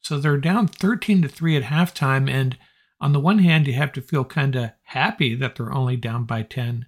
So 0.00 0.18
they're 0.18 0.38
down 0.38 0.68
13 0.68 1.22
to 1.22 1.28
3 1.28 1.56
at 1.56 1.62
halftime. 1.64 2.30
And 2.30 2.56
on 3.00 3.12
the 3.12 3.20
one 3.20 3.38
hand, 3.38 3.66
you 3.66 3.74
have 3.74 3.92
to 3.92 4.00
feel 4.00 4.24
kind 4.24 4.56
of 4.56 4.72
happy 4.82 5.34
that 5.36 5.56
they're 5.56 5.72
only 5.72 5.96
down 5.96 6.24
by 6.24 6.42
10 6.42 6.86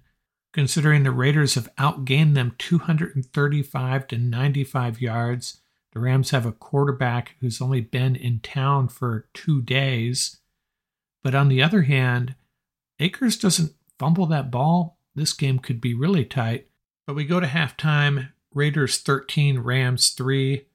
considering 0.53 1.03
the 1.03 1.11
Raiders 1.11 1.55
have 1.55 1.73
outgained 1.75 2.33
them 2.33 2.55
235 2.57 4.07
to 4.07 4.17
95 4.17 5.01
yards. 5.01 5.61
The 5.93 5.99
Rams 5.99 6.31
have 6.31 6.45
a 6.45 6.51
quarterback 6.51 7.35
who's 7.39 7.61
only 7.61 7.81
been 7.81 8.15
in 8.15 8.39
town 8.39 8.87
for 8.87 9.27
two 9.33 9.61
days. 9.61 10.39
But 11.23 11.35
on 11.35 11.47
the 11.47 11.61
other 11.61 11.83
hand, 11.83 12.35
Akers 13.01 13.35
doesn't 13.35 13.73
fumble 13.97 14.27
that 14.27 14.51
ball. 14.51 14.99
This 15.15 15.33
game 15.33 15.57
could 15.57 15.81
be 15.81 15.95
really 15.95 16.23
tight. 16.23 16.67
But 17.07 17.15
we 17.15 17.25
go 17.25 17.39
to 17.39 17.47
halftime 17.47 18.29
Raiders 18.53 18.99
13, 18.99 19.59
Rams 19.59 20.11
3. 20.11 20.67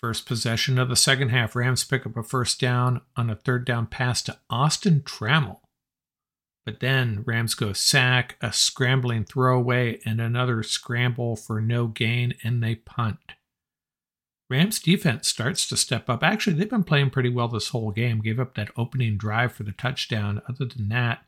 First 0.00 0.26
possession 0.26 0.78
of 0.78 0.88
the 0.88 0.96
second 0.96 1.28
half, 1.28 1.54
Rams 1.54 1.84
pick 1.84 2.06
up 2.06 2.16
a 2.16 2.22
first 2.22 2.58
down 2.58 3.02
on 3.16 3.28
a 3.28 3.36
third 3.36 3.66
down 3.66 3.86
pass 3.86 4.22
to 4.22 4.38
Austin 4.48 5.02
Trammell. 5.02 5.60
But 6.64 6.80
then 6.80 7.22
Rams 7.26 7.54
go 7.54 7.74
sack, 7.74 8.36
a 8.40 8.52
scrambling 8.52 9.24
throwaway, 9.24 10.00
and 10.06 10.20
another 10.20 10.62
scramble 10.62 11.36
for 11.36 11.60
no 11.60 11.86
gain, 11.86 12.34
and 12.42 12.62
they 12.62 12.76
punt. 12.76 13.34
Rams 14.48 14.78
defense 14.78 15.28
starts 15.28 15.68
to 15.68 15.76
step 15.76 16.08
up. 16.08 16.22
Actually, 16.22 16.54
they've 16.54 16.70
been 16.70 16.84
playing 16.84 17.10
pretty 17.10 17.30
well 17.30 17.48
this 17.48 17.68
whole 17.68 17.90
game. 17.90 18.20
Gave 18.20 18.38
up 18.38 18.54
that 18.54 18.70
opening 18.76 19.16
drive 19.16 19.52
for 19.52 19.64
the 19.64 19.72
touchdown. 19.72 20.40
Other 20.48 20.66
than 20.66 20.88
that, 20.88 21.24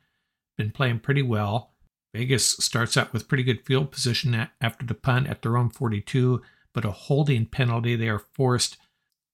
been 0.58 0.70
playing 0.70 0.98
pretty 0.98 1.22
well. 1.22 1.72
Vegas 2.14 2.52
starts 2.58 2.96
out 2.96 3.12
with 3.12 3.28
pretty 3.28 3.44
good 3.44 3.64
field 3.64 3.90
position 3.90 4.48
after 4.60 4.84
the 4.84 4.94
punt 4.94 5.28
at 5.28 5.40
their 5.40 5.56
own 5.56 5.70
42, 5.70 6.42
but 6.74 6.84
a 6.84 6.90
holding 6.90 7.46
penalty. 7.46 7.96
They 7.96 8.08
are 8.08 8.18
forced. 8.18 8.76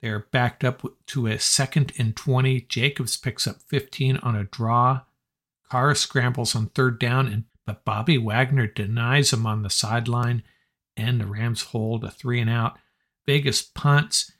They 0.02 0.08
are 0.08 0.28
backed 0.30 0.64
up 0.64 0.82
to 1.06 1.26
a 1.26 1.38
second 1.38 1.92
and 1.98 2.14
20. 2.14 2.60
Jacobs 2.62 3.16
picks 3.16 3.46
up 3.46 3.62
15 3.62 4.18
on 4.18 4.36
a 4.36 4.44
draw. 4.44 5.00
Carr 5.70 5.94
scrambles 5.94 6.54
on 6.54 6.66
third 6.68 7.00
down, 7.00 7.26
and 7.26 7.44
but 7.66 7.84
Bobby 7.84 8.18
Wagner 8.18 8.66
denies 8.66 9.32
him 9.32 9.46
on 9.46 9.62
the 9.62 9.70
sideline, 9.70 10.42
and 10.96 11.20
the 11.20 11.26
Rams 11.26 11.62
hold 11.62 12.04
a 12.04 12.10
three 12.10 12.40
and 12.40 12.50
out. 12.50 12.78
Vegas 13.26 13.62
punts. 13.62 14.30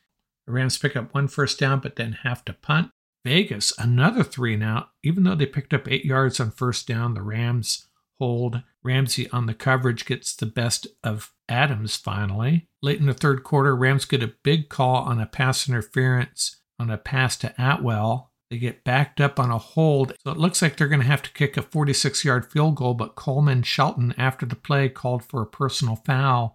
The 0.47 0.53
Rams 0.53 0.77
pick 0.77 0.95
up 0.95 1.15
one 1.15 1.29
first 1.29 1.59
down, 1.59 1.81
but 1.81 1.97
then 1.97 2.19
have 2.25 2.45
to 2.45 2.53
punt. 2.53 2.91
Vegas, 3.25 3.73
another 3.79 4.23
three 4.23 4.61
out. 4.63 4.91
Even 5.03 5.25
though 5.25 5.35
they 5.35 5.47
picked 5.47 5.75
up 5.75 5.89
eight 5.89 6.05
yards 6.05 6.39
on 6.41 6.51
first 6.51 6.87
down, 6.87 7.15
the 7.15 7.23
Rams 7.23 7.89
hold. 8.19 8.63
Ramsey 8.83 9.31
on 9.31 9.47
the 9.47 9.55
coverage 9.55 10.05
gets 10.05 10.35
the 10.35 10.47
best 10.47 10.87
of 11.03 11.33
Adams 11.49 11.97
finally. 11.97 12.69
Late 12.83 13.01
in 13.01 13.07
the 13.07 13.15
third 13.15 13.43
quarter, 13.43 13.75
Rams 13.75 14.05
get 14.05 14.23
a 14.23 14.35
big 14.43 14.69
call 14.69 14.97
on 14.97 15.21
a 15.21 15.27
pass 15.27 15.69
interference 15.69 16.61
on 16.79 16.91
a 16.91 16.99
pass 16.99 17.37
to 17.39 17.55
Atwell. 17.59 18.31
They 18.51 18.59
get 18.59 18.85
backed 18.85 19.21
up 19.21 19.41
on 19.41 19.51
a 19.51 19.59
hold. 19.59 20.15
So 20.23 20.31
it 20.31 20.39
looks 20.39 20.61
like 20.61 20.77
they're 20.77 20.89
going 20.89 21.01
to 21.01 21.07
have 21.07 21.23
to 21.23 21.33
kick 21.33 21.57
a 21.57 21.63
46 21.63 22.25
yard 22.25 22.51
field 22.51 22.77
goal, 22.77 22.95
but 22.95 23.15
Coleman 23.15 23.63
Shelton, 23.63 24.15
after 24.19 24.45
the 24.45 24.57
play, 24.57 24.89
called 24.89 25.25
for 25.25 25.43
a 25.43 25.47
personal 25.47 25.97
foul, 25.97 26.55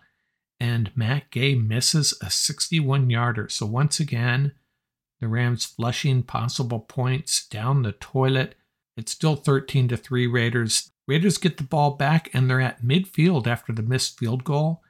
and 0.59 0.95
Matt 0.95 1.31
Gay 1.31 1.55
misses 1.55 2.13
a 2.21 2.29
61 2.29 3.09
yarder. 3.09 3.49
So 3.49 3.65
once 3.65 3.99
again, 3.99 4.53
the 5.19 5.27
Rams 5.27 5.65
flushing 5.65 6.23
possible 6.23 6.79
points 6.79 7.47
down 7.47 7.83
the 7.83 7.91
toilet. 7.93 8.55
It's 8.97 9.11
still 9.11 9.35
13 9.35 9.87
to 9.89 9.97
3 9.97 10.27
Raiders. 10.27 10.91
Raiders 11.07 11.37
get 11.37 11.57
the 11.57 11.63
ball 11.63 11.91
back 11.91 12.29
and 12.33 12.49
they're 12.49 12.61
at 12.61 12.83
midfield 12.83 13.47
after 13.47 13.73
the 13.73 13.81
missed 13.81 14.17
field 14.17 14.43
goal. 14.43 14.81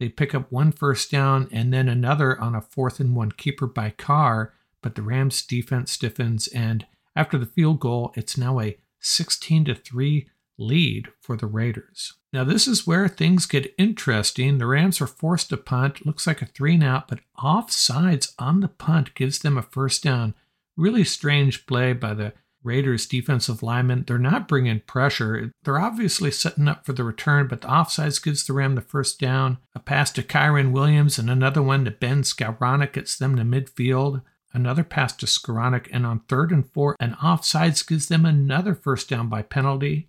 They 0.00 0.08
pick 0.08 0.34
up 0.34 0.50
one 0.50 0.72
first 0.72 1.10
down 1.10 1.48
and 1.52 1.72
then 1.72 1.88
another 1.88 2.40
on 2.40 2.54
a 2.54 2.60
fourth 2.60 3.00
and 3.00 3.14
one 3.14 3.32
keeper 3.32 3.66
by 3.66 3.90
Carr 3.90 4.54
but 4.82 4.96
the 4.96 5.02
Rams 5.02 5.40
defense 5.40 5.92
stiffens 5.92 6.46
and 6.48 6.86
after 7.16 7.38
the 7.38 7.46
field 7.46 7.80
goal, 7.80 8.12
it's 8.16 8.36
now 8.36 8.60
a 8.60 8.76
16 9.00 9.66
to 9.66 9.74
3 9.74 10.28
lead 10.58 11.08
for 11.20 11.36
the 11.36 11.46
Raiders. 11.46 12.14
Now 12.32 12.44
this 12.44 12.66
is 12.66 12.86
where 12.86 13.08
things 13.08 13.46
get 13.46 13.74
interesting. 13.78 14.58
The 14.58 14.66
Rams 14.66 15.00
are 15.00 15.06
forced 15.06 15.50
to 15.50 15.56
punt. 15.56 16.06
Looks 16.06 16.26
like 16.26 16.42
a 16.42 16.46
3 16.46 16.74
and 16.74 16.84
out, 16.84 17.08
but 17.08 17.20
offsides 17.38 18.34
on 18.38 18.60
the 18.60 18.68
punt 18.68 19.14
gives 19.14 19.40
them 19.40 19.58
a 19.58 19.62
first 19.62 20.02
down. 20.02 20.34
Really 20.76 21.04
strange 21.04 21.66
play 21.66 21.92
by 21.92 22.14
the 22.14 22.32
Raiders 22.62 23.06
defensive 23.06 23.62
linemen. 23.62 24.04
They're 24.06 24.18
not 24.18 24.48
bringing 24.48 24.80
pressure. 24.80 25.52
They're 25.64 25.78
obviously 25.78 26.30
setting 26.30 26.66
up 26.66 26.86
for 26.86 26.94
the 26.94 27.04
return, 27.04 27.46
but 27.46 27.60
the 27.60 27.68
offsides 27.68 28.22
gives 28.22 28.46
the 28.46 28.54
Ram 28.54 28.74
the 28.74 28.80
first 28.80 29.20
down. 29.20 29.58
A 29.74 29.80
pass 29.80 30.10
to 30.12 30.22
Kyren 30.22 30.72
Williams 30.72 31.18
and 31.18 31.28
another 31.28 31.62
one 31.62 31.84
to 31.84 31.90
Ben 31.90 32.22
Skowronek 32.22 32.94
gets 32.94 33.18
them 33.18 33.36
to 33.36 33.42
midfield 33.42 34.22
another 34.54 34.84
pass 34.84 35.12
to 35.16 35.26
Skowronek, 35.26 35.88
and 35.92 36.06
on 36.06 36.20
third 36.20 36.52
and 36.52 36.70
four, 36.72 36.96
an 37.00 37.16
offsides 37.22 37.86
gives 37.86 38.08
them 38.08 38.24
another 38.24 38.74
first 38.74 39.10
down 39.10 39.28
by 39.28 39.42
penalty. 39.42 40.08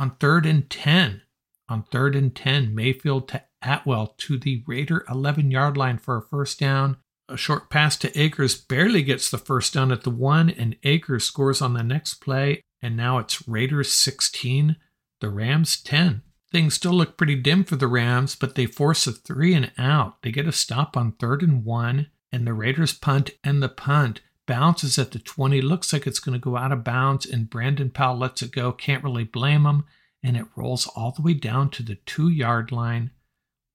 On 0.00 0.12
third 0.12 0.46
and 0.46 0.70
10, 0.70 1.20
on 1.68 1.82
third 1.82 2.16
and 2.16 2.34
10, 2.34 2.74
Mayfield 2.74 3.28
to 3.28 3.42
Atwell 3.60 4.14
to 4.16 4.38
the 4.38 4.64
Raider 4.66 5.04
11 5.10 5.50
yard 5.50 5.76
line 5.76 5.98
for 5.98 6.16
a 6.16 6.22
first 6.22 6.58
down. 6.58 6.96
A 7.28 7.36
short 7.36 7.68
pass 7.68 7.98
to 7.98 8.18
Akers 8.18 8.56
barely 8.56 9.02
gets 9.02 9.30
the 9.30 9.36
first 9.36 9.74
down 9.74 9.92
at 9.92 10.02
the 10.02 10.10
one, 10.10 10.48
and 10.48 10.76
Akers 10.84 11.24
scores 11.24 11.60
on 11.60 11.74
the 11.74 11.82
next 11.82 12.14
play. 12.14 12.62
And 12.80 12.96
now 12.96 13.18
it's 13.18 13.46
Raiders 13.46 13.92
16, 13.92 14.76
the 15.20 15.28
Rams 15.28 15.78
10. 15.82 16.22
Things 16.50 16.72
still 16.72 16.94
look 16.94 17.18
pretty 17.18 17.36
dim 17.36 17.62
for 17.62 17.76
the 17.76 17.86
Rams, 17.86 18.34
but 18.34 18.54
they 18.54 18.64
force 18.64 19.06
a 19.06 19.12
three 19.12 19.52
and 19.52 19.70
out. 19.76 20.22
They 20.22 20.30
get 20.30 20.48
a 20.48 20.52
stop 20.52 20.96
on 20.96 21.12
third 21.12 21.42
and 21.42 21.62
one, 21.62 22.06
and 22.32 22.46
the 22.46 22.54
Raiders 22.54 22.94
punt, 22.94 23.32
and 23.44 23.62
the 23.62 23.68
punt 23.68 24.22
bounces 24.50 24.98
at 24.98 25.12
the 25.12 25.20
20. 25.20 25.60
Looks 25.60 25.92
like 25.92 26.08
it's 26.08 26.18
going 26.18 26.32
to 26.32 26.44
go 26.44 26.56
out 26.56 26.72
of 26.72 26.82
bounds, 26.82 27.24
and 27.24 27.48
Brandon 27.48 27.88
Powell 27.88 28.18
lets 28.18 28.42
it 28.42 28.50
go. 28.50 28.72
Can't 28.72 29.04
really 29.04 29.22
blame 29.22 29.64
him. 29.64 29.84
And 30.24 30.36
it 30.36 30.46
rolls 30.56 30.88
all 30.88 31.12
the 31.12 31.22
way 31.22 31.34
down 31.34 31.70
to 31.70 31.84
the 31.84 31.94
two 31.94 32.28
yard 32.28 32.72
line. 32.72 33.12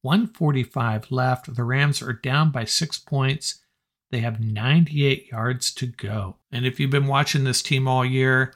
145 0.01 1.11
left. 1.11 1.55
The 1.55 1.63
Rams 1.63 2.01
are 2.01 2.11
down 2.11 2.51
by 2.51 2.65
six 2.65 2.97
points. 2.99 3.63
They 4.11 4.19
have 4.19 4.41
98 4.41 5.31
yards 5.31 5.73
to 5.75 5.87
go. 5.87 6.35
And 6.51 6.65
if 6.65 6.77
you've 6.77 6.91
been 6.91 7.07
watching 7.07 7.45
this 7.45 7.61
team 7.61 7.87
all 7.87 8.03
year, 8.03 8.53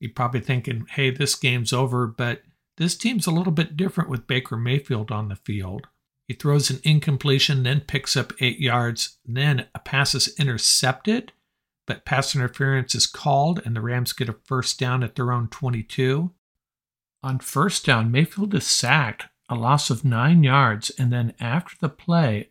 you're 0.00 0.12
probably 0.12 0.40
thinking, 0.40 0.86
hey, 0.90 1.10
this 1.10 1.36
game's 1.36 1.72
over. 1.72 2.08
But 2.08 2.42
this 2.76 2.96
team's 2.96 3.28
a 3.28 3.30
little 3.30 3.52
bit 3.52 3.76
different 3.76 4.10
with 4.10 4.26
Baker 4.26 4.56
Mayfield 4.56 5.12
on 5.12 5.28
the 5.28 5.36
field. 5.36 5.86
He 6.26 6.34
throws 6.34 6.70
an 6.70 6.80
incompletion, 6.82 7.62
then 7.62 7.82
picks 7.82 8.16
up 8.16 8.32
eight 8.40 8.58
yards. 8.58 9.18
Then 9.24 9.66
a 9.76 9.78
pass 9.78 10.14
is 10.14 10.34
intercepted, 10.40 11.32
but 11.92 12.04
pass 12.06 12.34
interference 12.34 12.94
is 12.94 13.06
called, 13.06 13.60
and 13.64 13.76
the 13.76 13.80
Rams 13.80 14.12
get 14.12 14.28
a 14.28 14.36
first 14.44 14.78
down 14.78 15.02
at 15.02 15.14
their 15.14 15.30
own 15.30 15.48
22. 15.48 16.32
On 17.22 17.38
first 17.38 17.84
down, 17.84 18.10
Mayfield 18.10 18.54
is 18.54 18.66
sacked, 18.66 19.26
a 19.48 19.54
loss 19.54 19.90
of 19.90 20.04
nine 20.04 20.42
yards, 20.42 20.90
and 20.98 21.12
then 21.12 21.34
after 21.38 21.76
the 21.80 21.90
play, 21.90 22.48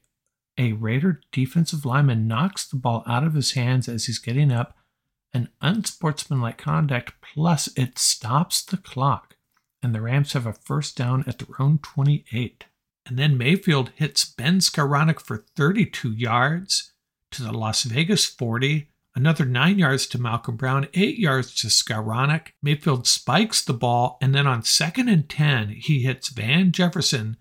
a 0.58 0.74
Raider 0.74 1.22
defensive 1.32 1.86
lineman 1.86 2.28
knocks 2.28 2.68
the 2.68 2.76
ball 2.76 3.04
out 3.08 3.24
of 3.24 3.34
his 3.34 3.54
hands 3.54 3.90
as 3.90 4.06
he's 4.06 4.20
getting 4.20 4.52
up, 4.52 4.78
an 5.34 5.50
unsportsmanlike 5.60 6.60
conduct, 6.60 7.14
plus 7.22 7.68
it 7.76 7.98
stops 7.98 8.64
the 8.64 8.78
clock 8.78 9.38
and 9.82 9.96
the 9.96 10.02
Rams 10.02 10.34
have 10.34 10.46
a 10.46 10.54
first 10.54 10.96
down 10.96 11.24
at 11.28 11.40
their 11.40 11.56
own 11.60 11.80
28. 11.80 12.66
And 13.06 13.18
then 13.18 13.38
Mayfield 13.38 13.92
hits 13.96 14.24
Ben 14.26 14.60
Skowronek 14.60 15.20
for 15.20 15.46
32 15.56 16.12
yards 16.12 16.94
to 17.32 17.44
the 17.44 17.52
Las 17.52 17.84
Vegas 17.84 18.26
40, 18.26 18.91
another 19.16 19.46
9 19.46 19.80
yards 19.80 20.08
to 20.08 20.22
Malcolm 20.22 20.56
Brown, 20.56 20.88
8 20.94 21.18
yards 21.18 21.54
to 21.56 21.68
Skowronek. 21.68 22.54
Mayfield 22.62 23.08
spikes 23.08 23.64
the 23.64 23.74
ball, 23.74 24.18
and 24.22 24.34
then 24.34 24.48
on 24.48 24.64
second 24.64 25.10
and 25.10 25.28
10, 25.30 25.70
he 25.70 26.02
hits 26.02 26.30
Van 26.30 26.72
Jefferson, 26.72 27.38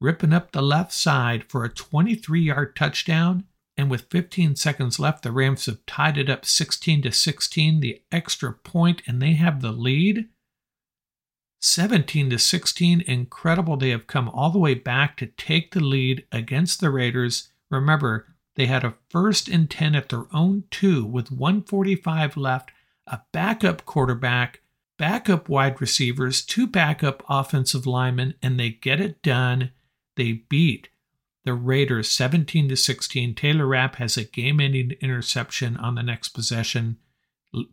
ripping 0.00 0.32
up 0.32 0.52
the 0.52 0.62
left 0.62 0.92
side 0.92 1.44
for 1.48 1.64
a 1.64 1.72
23 1.72 2.40
yard 2.40 2.76
touchdown. 2.76 3.44
And 3.76 3.90
with 3.90 4.10
15 4.10 4.54
seconds 4.54 5.00
left, 5.00 5.22
the 5.22 5.32
Rams 5.32 5.66
have 5.66 5.84
tied 5.84 6.16
it 6.16 6.30
up 6.30 6.44
16 6.44 7.02
to 7.02 7.12
16, 7.12 7.80
the 7.80 8.02
extra 8.12 8.52
point, 8.52 9.02
and 9.06 9.20
they 9.20 9.32
have 9.32 9.62
the 9.62 9.72
lead. 9.72 10.28
17 11.60 12.30
to 12.30 12.38
16. 12.38 13.00
Incredible. 13.00 13.76
They 13.76 13.88
have 13.88 14.06
come 14.06 14.28
all 14.28 14.50
the 14.50 14.58
way 14.58 14.74
back 14.74 15.16
to 15.16 15.26
take 15.26 15.72
the 15.72 15.80
lead 15.80 16.26
against 16.30 16.80
the 16.80 16.90
Raiders. 16.90 17.50
Remember, 17.70 18.33
they 18.56 18.66
had 18.66 18.84
a 18.84 18.94
first 19.08 19.48
and 19.48 19.68
10 19.68 19.94
at 19.94 20.08
their 20.08 20.26
own 20.32 20.64
two 20.70 21.04
with 21.04 21.30
145 21.30 22.36
left, 22.36 22.70
a 23.06 23.20
backup 23.32 23.84
quarterback, 23.84 24.60
backup 24.96 25.48
wide 25.48 25.80
receivers, 25.80 26.42
two 26.42 26.66
backup 26.66 27.22
offensive 27.28 27.86
linemen, 27.86 28.34
and 28.42 28.58
they 28.58 28.70
get 28.70 29.00
it 29.00 29.22
done. 29.22 29.72
They 30.16 30.44
beat 30.48 30.88
the 31.44 31.54
Raiders 31.54 32.08
17 32.10 32.68
to 32.68 32.76
16. 32.76 33.34
Taylor 33.34 33.66
Rapp 33.66 33.96
has 33.96 34.16
a 34.16 34.24
game-ending 34.24 34.92
interception 35.00 35.76
on 35.76 35.96
the 35.96 36.02
next 36.02 36.28
possession. 36.30 36.98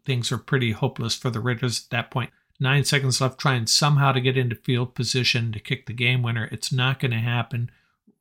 Things 0.04 0.32
are 0.32 0.38
pretty 0.38 0.72
hopeless 0.72 1.16
for 1.16 1.30
the 1.30 1.40
Raiders 1.40 1.86
at 1.86 1.90
that 1.92 2.12
point. 2.12 2.32
point 2.32 2.34
nine 2.62 2.86
seconds 2.86 3.20
left, 3.20 3.40
trying 3.40 3.66
somehow 3.66 4.12
to 4.14 4.22
get 4.22 4.38
into 4.38 4.56
field 4.56 4.94
position 4.94 5.52
to 5.52 5.60
kick 5.60 5.88
the 5.88 5.94
game 5.94 6.22
winner. 6.22 6.48
It's 6.52 6.72
not 6.72 7.00
going 7.00 7.12
to 7.12 7.18
happen. 7.18 7.72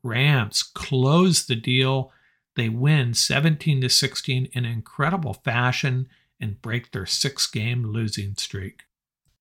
Rams 0.03 0.63
close 0.63 1.45
the 1.45 1.55
deal. 1.55 2.11
They 2.61 2.69
win 2.69 3.15
17 3.15 3.81
to 3.81 3.89
16 3.89 4.51
in 4.53 4.65
incredible 4.67 5.33
fashion 5.33 6.09
and 6.39 6.61
break 6.61 6.91
their 6.91 7.07
six 7.07 7.47
game 7.47 7.87
losing 7.87 8.35
streak. 8.35 8.83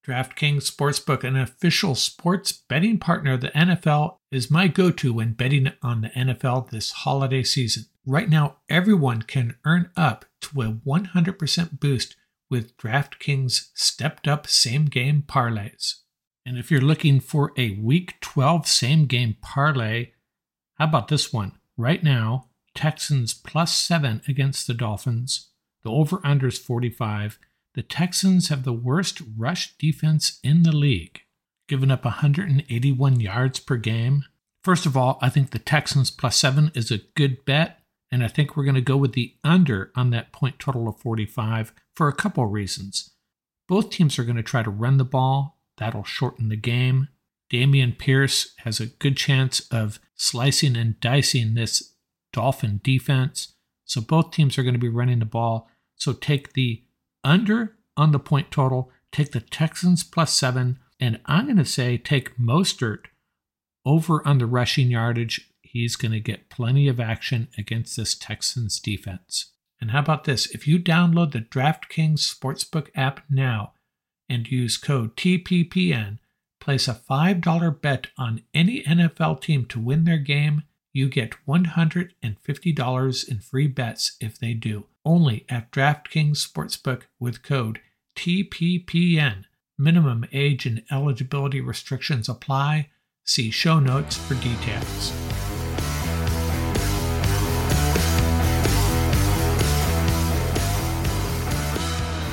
DraftKings 0.08 0.72
Sportsbook, 0.72 1.26
an 1.26 1.36
official 1.36 1.96
sports 1.96 2.54
betting 2.54 2.98
partner 2.98 3.34
of 3.34 3.42
the 3.42 3.50
NFL, 3.50 4.20
is 4.32 4.50
my 4.50 4.70
go 4.70 4.90
to 4.92 5.12
when 5.12 5.34
betting 5.34 5.70
on 5.84 6.00
the 6.00 6.08
NFL 6.12 6.70
this 6.70 6.94
holiday 6.94 7.44
season. 7.44 7.88
Right 8.06 8.30
now, 8.30 8.60
everyone 8.70 9.24
can 9.24 9.58
earn 9.66 9.90
up 9.98 10.24
to 10.44 10.62
a 10.62 10.72
100% 10.72 11.80
boost 11.82 12.16
with 12.50 12.78
DraftKings 12.78 13.72
stepped 13.74 14.30
up 14.30 14.48
same 14.48 14.86
game 14.86 15.26
parlays. 15.28 15.96
And 16.46 16.58
if 16.58 16.72
you're 16.72 16.80
looking 16.80 17.20
for 17.20 17.52
a 17.58 17.72
week 17.72 18.22
12 18.22 18.66
same 18.66 19.08
game 19.08 19.36
parlay, 19.42 20.12
how 20.76 20.86
about 20.86 21.10
this 21.10 21.34
one? 21.34 21.60
Right 21.76 22.02
now, 22.02 22.49
Texans 22.80 23.34
plus 23.34 23.76
seven 23.76 24.22
against 24.26 24.66
the 24.66 24.74
Dolphins. 24.74 25.50
The 25.84 25.92
over 25.92 26.22
under 26.24 26.48
is 26.48 26.58
45. 26.58 27.38
The 27.74 27.84
Texans 27.84 28.48
have 28.48 28.64
the 28.64 28.72
worst 28.72 29.22
rush 29.38 29.76
defense 29.78 30.40
in 30.46 30.64
the 30.64 30.72
league, 30.72 31.20
giving 31.68 31.92
up 31.92 32.06
181 32.06 33.20
yards 33.20 33.60
per 33.60 33.76
game. 33.76 34.24
First 34.64 34.86
of 34.86 34.96
all, 34.96 35.20
I 35.22 35.28
think 35.28 35.52
the 35.52 35.60
Texans 35.60 36.10
plus 36.10 36.38
seven 36.38 36.72
is 36.74 36.90
a 36.90 37.02
good 37.18 37.44
bet. 37.44 37.82
And 38.14 38.24
I 38.24 38.30
think 38.30 38.56
we're 38.56 38.64
going 38.64 38.76
to 38.76 38.82
go 38.82 38.96
with 38.96 39.12
the 39.12 39.36
under 39.44 39.92
on 39.98 40.12
that 40.12 40.32
point 40.32 40.58
total 40.58 40.88
of 40.88 41.02
45 41.02 41.74
for 41.98 42.08
a 42.08 42.16
couple 42.16 42.46
of 42.46 42.54
reasons. 42.54 43.10
Both 43.68 43.90
teams 43.90 44.18
are 44.18 44.24
going 44.24 44.38
to 44.38 44.42
try 44.42 44.64
to 44.64 44.70
run 44.70 44.96
the 44.96 45.04
ball, 45.04 45.60
that'll 45.78 46.06
shorten 46.06 46.48
the 46.48 46.56
game. 46.56 47.10
Dameon 47.52 47.98
Pierce 47.98 48.54
has 48.60 48.80
a 48.80 48.86
good 48.86 49.18
chance 49.18 49.68
of 49.70 50.00
slicing 50.16 50.78
and 50.78 50.98
dicing 51.02 51.56
this 51.56 51.96
Dolphin 52.32 52.82
defense. 52.84 53.54
So 53.86 54.02
both 54.02 54.32
teams 54.32 54.58
are 54.58 54.64
going 54.64 54.74
to 54.74 54.80
be 54.80 54.90
running 54.90 55.20
the 55.20 55.26
ball. 55.26 55.70
So 55.96 56.14
take 56.14 56.54
the 56.54 56.84
under 57.24 57.76
on 57.98 58.12
the 58.12 58.20
point 58.20 58.52
total, 58.52 58.92
take 59.12 59.32
the 59.32 59.42
Texans 59.42 60.04
plus 60.04 60.34
seven, 60.34 60.80
and 61.00 61.20
I'm 61.26 61.46
going 61.46 61.58
to 61.58 61.66
say 61.66 61.98
take 61.98 62.38
Mostert 62.38 63.06
over 63.86 64.26
on 64.28 64.38
the 64.38 64.46
rushing 64.46 64.90
yardage 64.90 65.50
he's 65.70 65.96
going 65.96 66.12
to 66.12 66.20
get 66.20 66.50
plenty 66.50 66.88
of 66.88 67.00
action 67.00 67.48
against 67.58 67.96
this 67.96 68.16
Texans 68.16 68.80
defense. 68.80 69.52
And 69.80 69.92
how 69.92 70.00
about 70.00 70.24
this? 70.24 70.48
If 70.48 70.68
you 70.68 70.80
download 70.80 71.32
the 71.32 71.40
DraftKings 71.40 72.20
Sportsbook 72.20 72.88
app 72.96 73.22
now 73.30 73.74
and 74.28 74.52
use 74.52 74.78
code 74.78 75.16
TPPN, 75.16 76.18
place 76.60 76.88
a 76.88 76.94
$5 76.94 77.82
bet 77.82 78.08
on 78.18 78.42
any 78.54 78.84
NFL 78.84 79.42
team 79.42 79.66
to 79.68 79.80
win 79.80 80.04
their 80.04 80.18
game, 80.18 80.64
you 80.94 81.10
get 81.10 81.36
$150 81.48 83.30
in 83.30 83.40
free 83.40 83.68
bets 83.68 84.18
if 84.20 84.38
they 84.40 84.54
do. 84.54 84.86
Only 85.06 85.46
at 85.50 85.72
DraftKings 85.72 86.46
Sportsbook 86.48 87.04
with 87.20 87.44
code 87.44 87.80
TPPN. 88.16 89.46
Minimum 89.78 90.26
age 90.34 90.66
and 90.66 90.84
eligibility 90.92 91.62
restrictions 91.62 92.28
apply. 92.28 92.90
See 93.24 93.52
show 93.52 93.80
notes 93.80 94.18
for 94.18 94.34
details. 94.36 95.14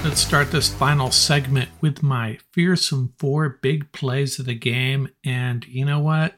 Let's 0.07 0.21
start 0.21 0.53
this 0.53 0.73
final 0.73 1.11
segment 1.11 1.69
with 1.81 2.01
my 2.01 2.39
fearsome 2.53 3.13
four 3.19 3.59
big 3.61 3.91
plays 3.91 4.39
of 4.39 4.47
the 4.47 4.55
game. 4.55 5.09
And 5.25 5.67
you 5.67 5.85
know 5.85 5.99
what? 5.99 6.37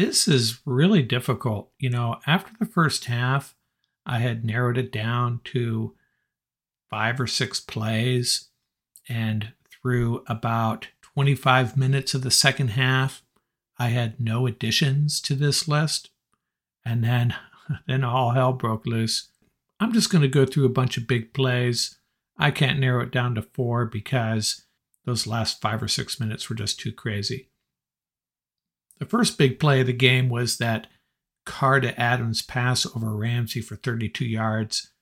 This 0.00 0.26
is 0.26 0.60
really 0.64 1.02
difficult. 1.02 1.72
You 1.78 1.90
know, 1.90 2.20
after 2.26 2.52
the 2.58 2.64
first 2.64 3.04
half, 3.04 3.54
I 4.06 4.20
had 4.20 4.46
narrowed 4.46 4.78
it 4.78 4.90
down 4.90 5.42
to 5.52 5.94
five 6.88 7.20
or 7.20 7.26
six 7.26 7.60
plays. 7.60 8.48
And 9.10 9.52
through 9.70 10.24
about 10.26 10.88
25 11.02 11.76
minutes 11.76 12.14
of 12.14 12.22
the 12.22 12.30
second 12.30 12.68
half, 12.68 13.22
I 13.78 13.88
had 13.88 14.18
no 14.18 14.46
additions 14.46 15.20
to 15.20 15.34
this 15.34 15.68
list. 15.68 16.08
And 16.82 17.04
then, 17.04 17.34
then 17.86 18.02
all 18.02 18.30
hell 18.30 18.54
broke 18.54 18.86
loose. 18.86 19.28
I'm 19.80 19.92
just 19.92 20.08
going 20.08 20.22
to 20.22 20.28
go 20.28 20.46
through 20.46 20.64
a 20.64 20.70
bunch 20.70 20.96
of 20.96 21.06
big 21.06 21.34
plays 21.34 21.98
I 22.38 22.50
can't 22.50 22.78
narrow 22.78 23.02
it 23.02 23.12
down 23.12 23.34
to 23.34 23.42
four 23.42 23.84
because 23.84 24.64
those 25.04 25.26
last 25.26 25.60
five 25.60 25.82
or 25.82 25.88
six 25.88 26.18
minutes 26.18 26.48
were 26.48 26.56
just 26.56 26.80
too 26.80 26.90
crazy. 26.90 27.49
The 29.00 29.06
first 29.06 29.38
big 29.38 29.58
play 29.58 29.80
of 29.80 29.86
the 29.86 29.92
game 29.92 30.28
was 30.28 30.58
that 30.58 30.86
Carr 31.46 31.80
to 31.80 31.98
Adams 31.98 32.42
pass 32.42 32.86
over 32.86 33.16
Ramsey 33.16 33.62
for 33.62 33.74
32 33.74 34.26
yards. 34.26 34.92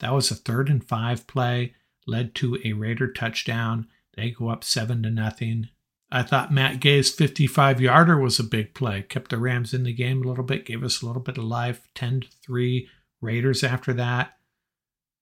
That 0.00 0.12
was 0.12 0.30
a 0.30 0.34
third 0.34 0.68
and 0.68 0.84
five 0.84 1.26
play, 1.26 1.74
led 2.06 2.34
to 2.36 2.58
a 2.64 2.72
Raider 2.72 3.10
touchdown. 3.10 3.86
They 4.16 4.30
go 4.30 4.48
up 4.48 4.64
seven 4.64 5.02
to 5.04 5.10
nothing. 5.10 5.68
I 6.10 6.22
thought 6.22 6.52
Matt 6.52 6.80
Gay's 6.80 7.10
55 7.10 7.80
yarder 7.80 8.18
was 8.18 8.38
a 8.38 8.44
big 8.44 8.74
play, 8.74 9.02
kept 9.02 9.30
the 9.30 9.38
Rams 9.38 9.72
in 9.72 9.84
the 9.84 9.92
game 9.92 10.22
a 10.22 10.28
little 10.28 10.44
bit, 10.44 10.66
gave 10.66 10.84
us 10.84 11.00
a 11.00 11.06
little 11.06 11.22
bit 11.22 11.38
of 11.38 11.44
life. 11.44 11.88
10 11.94 12.20
to 12.20 12.28
3 12.44 12.88
Raiders 13.20 13.64
after 13.64 13.92
that. 13.94 14.36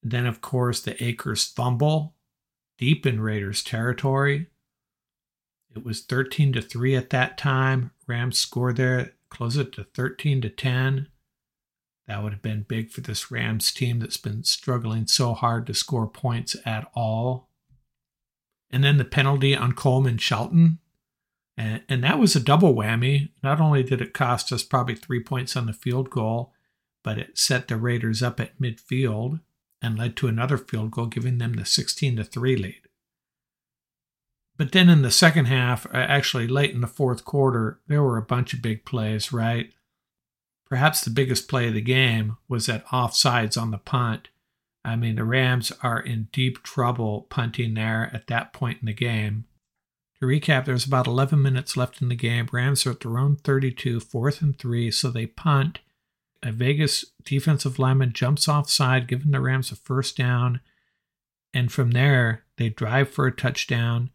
Then, 0.02 0.26
of 0.26 0.40
course, 0.40 0.80
the 0.80 1.02
Akers 1.02 1.44
fumble. 1.46 2.14
deep 2.78 3.06
in 3.06 3.20
Raiders 3.20 3.62
territory. 3.62 4.48
It 5.74 5.84
was 5.84 6.02
13 6.02 6.52
to 6.54 6.62
3 6.62 6.96
at 6.96 7.10
that 7.10 7.38
time. 7.38 7.92
Rams 8.06 8.38
score 8.38 8.72
there, 8.72 9.14
close 9.30 9.56
it 9.56 9.72
to 9.72 9.84
13 9.84 10.42
to 10.42 10.50
10. 10.50 11.08
That 12.06 12.22
would 12.22 12.32
have 12.32 12.42
been 12.42 12.66
big 12.68 12.90
for 12.90 13.00
this 13.00 13.30
Rams 13.30 13.72
team 13.72 14.00
that's 14.00 14.16
been 14.16 14.44
struggling 14.44 15.06
so 15.06 15.34
hard 15.34 15.66
to 15.66 15.74
score 15.74 16.06
points 16.06 16.56
at 16.66 16.90
all. 16.94 17.48
And 18.70 18.82
then 18.82 18.98
the 18.98 19.04
penalty 19.04 19.56
on 19.56 19.72
Coleman 19.72 20.18
Shelton. 20.18 20.78
And, 21.56 21.82
and 21.88 22.02
that 22.02 22.18
was 22.18 22.34
a 22.34 22.40
double 22.40 22.74
whammy. 22.74 23.30
Not 23.42 23.60
only 23.60 23.82
did 23.82 24.00
it 24.00 24.14
cost 24.14 24.52
us 24.52 24.62
probably 24.62 24.94
three 24.94 25.22
points 25.22 25.56
on 25.56 25.66
the 25.66 25.72
field 25.72 26.10
goal, 26.10 26.52
but 27.02 27.18
it 27.18 27.38
set 27.38 27.68
the 27.68 27.76
Raiders 27.76 28.22
up 28.22 28.40
at 28.40 28.58
midfield 28.60 29.40
and 29.80 29.98
led 29.98 30.16
to 30.16 30.28
another 30.28 30.56
field 30.56 30.92
goal, 30.92 31.06
giving 31.06 31.38
them 31.38 31.54
the 31.54 31.64
16 31.64 32.16
to 32.16 32.24
3 32.24 32.56
lead. 32.56 32.81
But 34.56 34.72
then 34.72 34.88
in 34.88 35.02
the 35.02 35.10
second 35.10 35.46
half, 35.46 35.86
uh, 35.86 35.96
actually 35.96 36.46
late 36.46 36.72
in 36.72 36.80
the 36.80 36.86
fourth 36.86 37.24
quarter, 37.24 37.80
there 37.88 38.02
were 38.02 38.18
a 38.18 38.22
bunch 38.22 38.52
of 38.52 38.62
big 38.62 38.84
plays, 38.84 39.32
right? 39.32 39.72
Perhaps 40.68 41.02
the 41.02 41.10
biggest 41.10 41.48
play 41.48 41.68
of 41.68 41.74
the 41.74 41.80
game 41.80 42.36
was 42.48 42.66
that 42.66 42.86
offsides 42.86 43.60
on 43.60 43.70
the 43.70 43.78
punt. 43.78 44.28
I 44.84 44.96
mean, 44.96 45.16
the 45.16 45.24
Rams 45.24 45.72
are 45.82 46.00
in 46.00 46.28
deep 46.32 46.62
trouble 46.62 47.26
punting 47.30 47.74
there 47.74 48.10
at 48.12 48.26
that 48.28 48.52
point 48.52 48.78
in 48.80 48.86
the 48.86 48.92
game. 48.92 49.44
To 50.20 50.26
recap, 50.26 50.64
there's 50.64 50.86
about 50.86 51.06
11 51.06 51.40
minutes 51.42 51.76
left 51.76 52.00
in 52.00 52.08
the 52.08 52.14
game. 52.14 52.48
Rams 52.52 52.86
are 52.86 52.92
at 52.92 53.00
their 53.00 53.18
own 53.18 53.36
32, 53.36 54.00
fourth 54.00 54.40
and 54.40 54.58
three, 54.58 54.90
so 54.90 55.10
they 55.10 55.26
punt 55.26 55.80
a 56.42 56.50
Vegas 56.50 57.04
defensive 57.24 57.78
lineman 57.78 58.12
jumps 58.12 58.48
offside, 58.48 59.06
giving 59.06 59.30
the 59.30 59.40
Rams 59.40 59.70
a 59.70 59.76
first 59.76 60.16
down. 60.16 60.60
And 61.54 61.70
from 61.70 61.92
there, 61.92 62.44
they 62.56 62.68
drive 62.68 63.10
for 63.10 63.26
a 63.26 63.34
touchdown, 63.34 64.10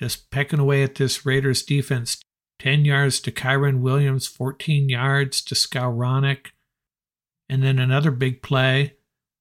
just 0.00 0.30
pecking 0.30 0.58
away 0.58 0.82
at 0.82 0.96
this 0.96 1.24
Raiders 1.24 1.62
defense. 1.62 2.20
10 2.58 2.84
yards 2.84 3.20
to 3.20 3.30
Kyren 3.30 3.80
Williams, 3.80 4.26
14 4.26 4.88
yards 4.88 5.40
to 5.42 5.54
Skowronek. 5.54 6.48
And 7.48 7.62
then 7.62 7.78
another 7.78 8.10
big 8.10 8.42
play, 8.42 8.96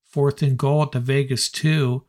fourth 0.06 0.42
and 0.42 0.58
goal 0.58 0.84
at 0.84 0.92
the 0.92 1.00
Vegas 1.00 1.50
2. 1.50 2.04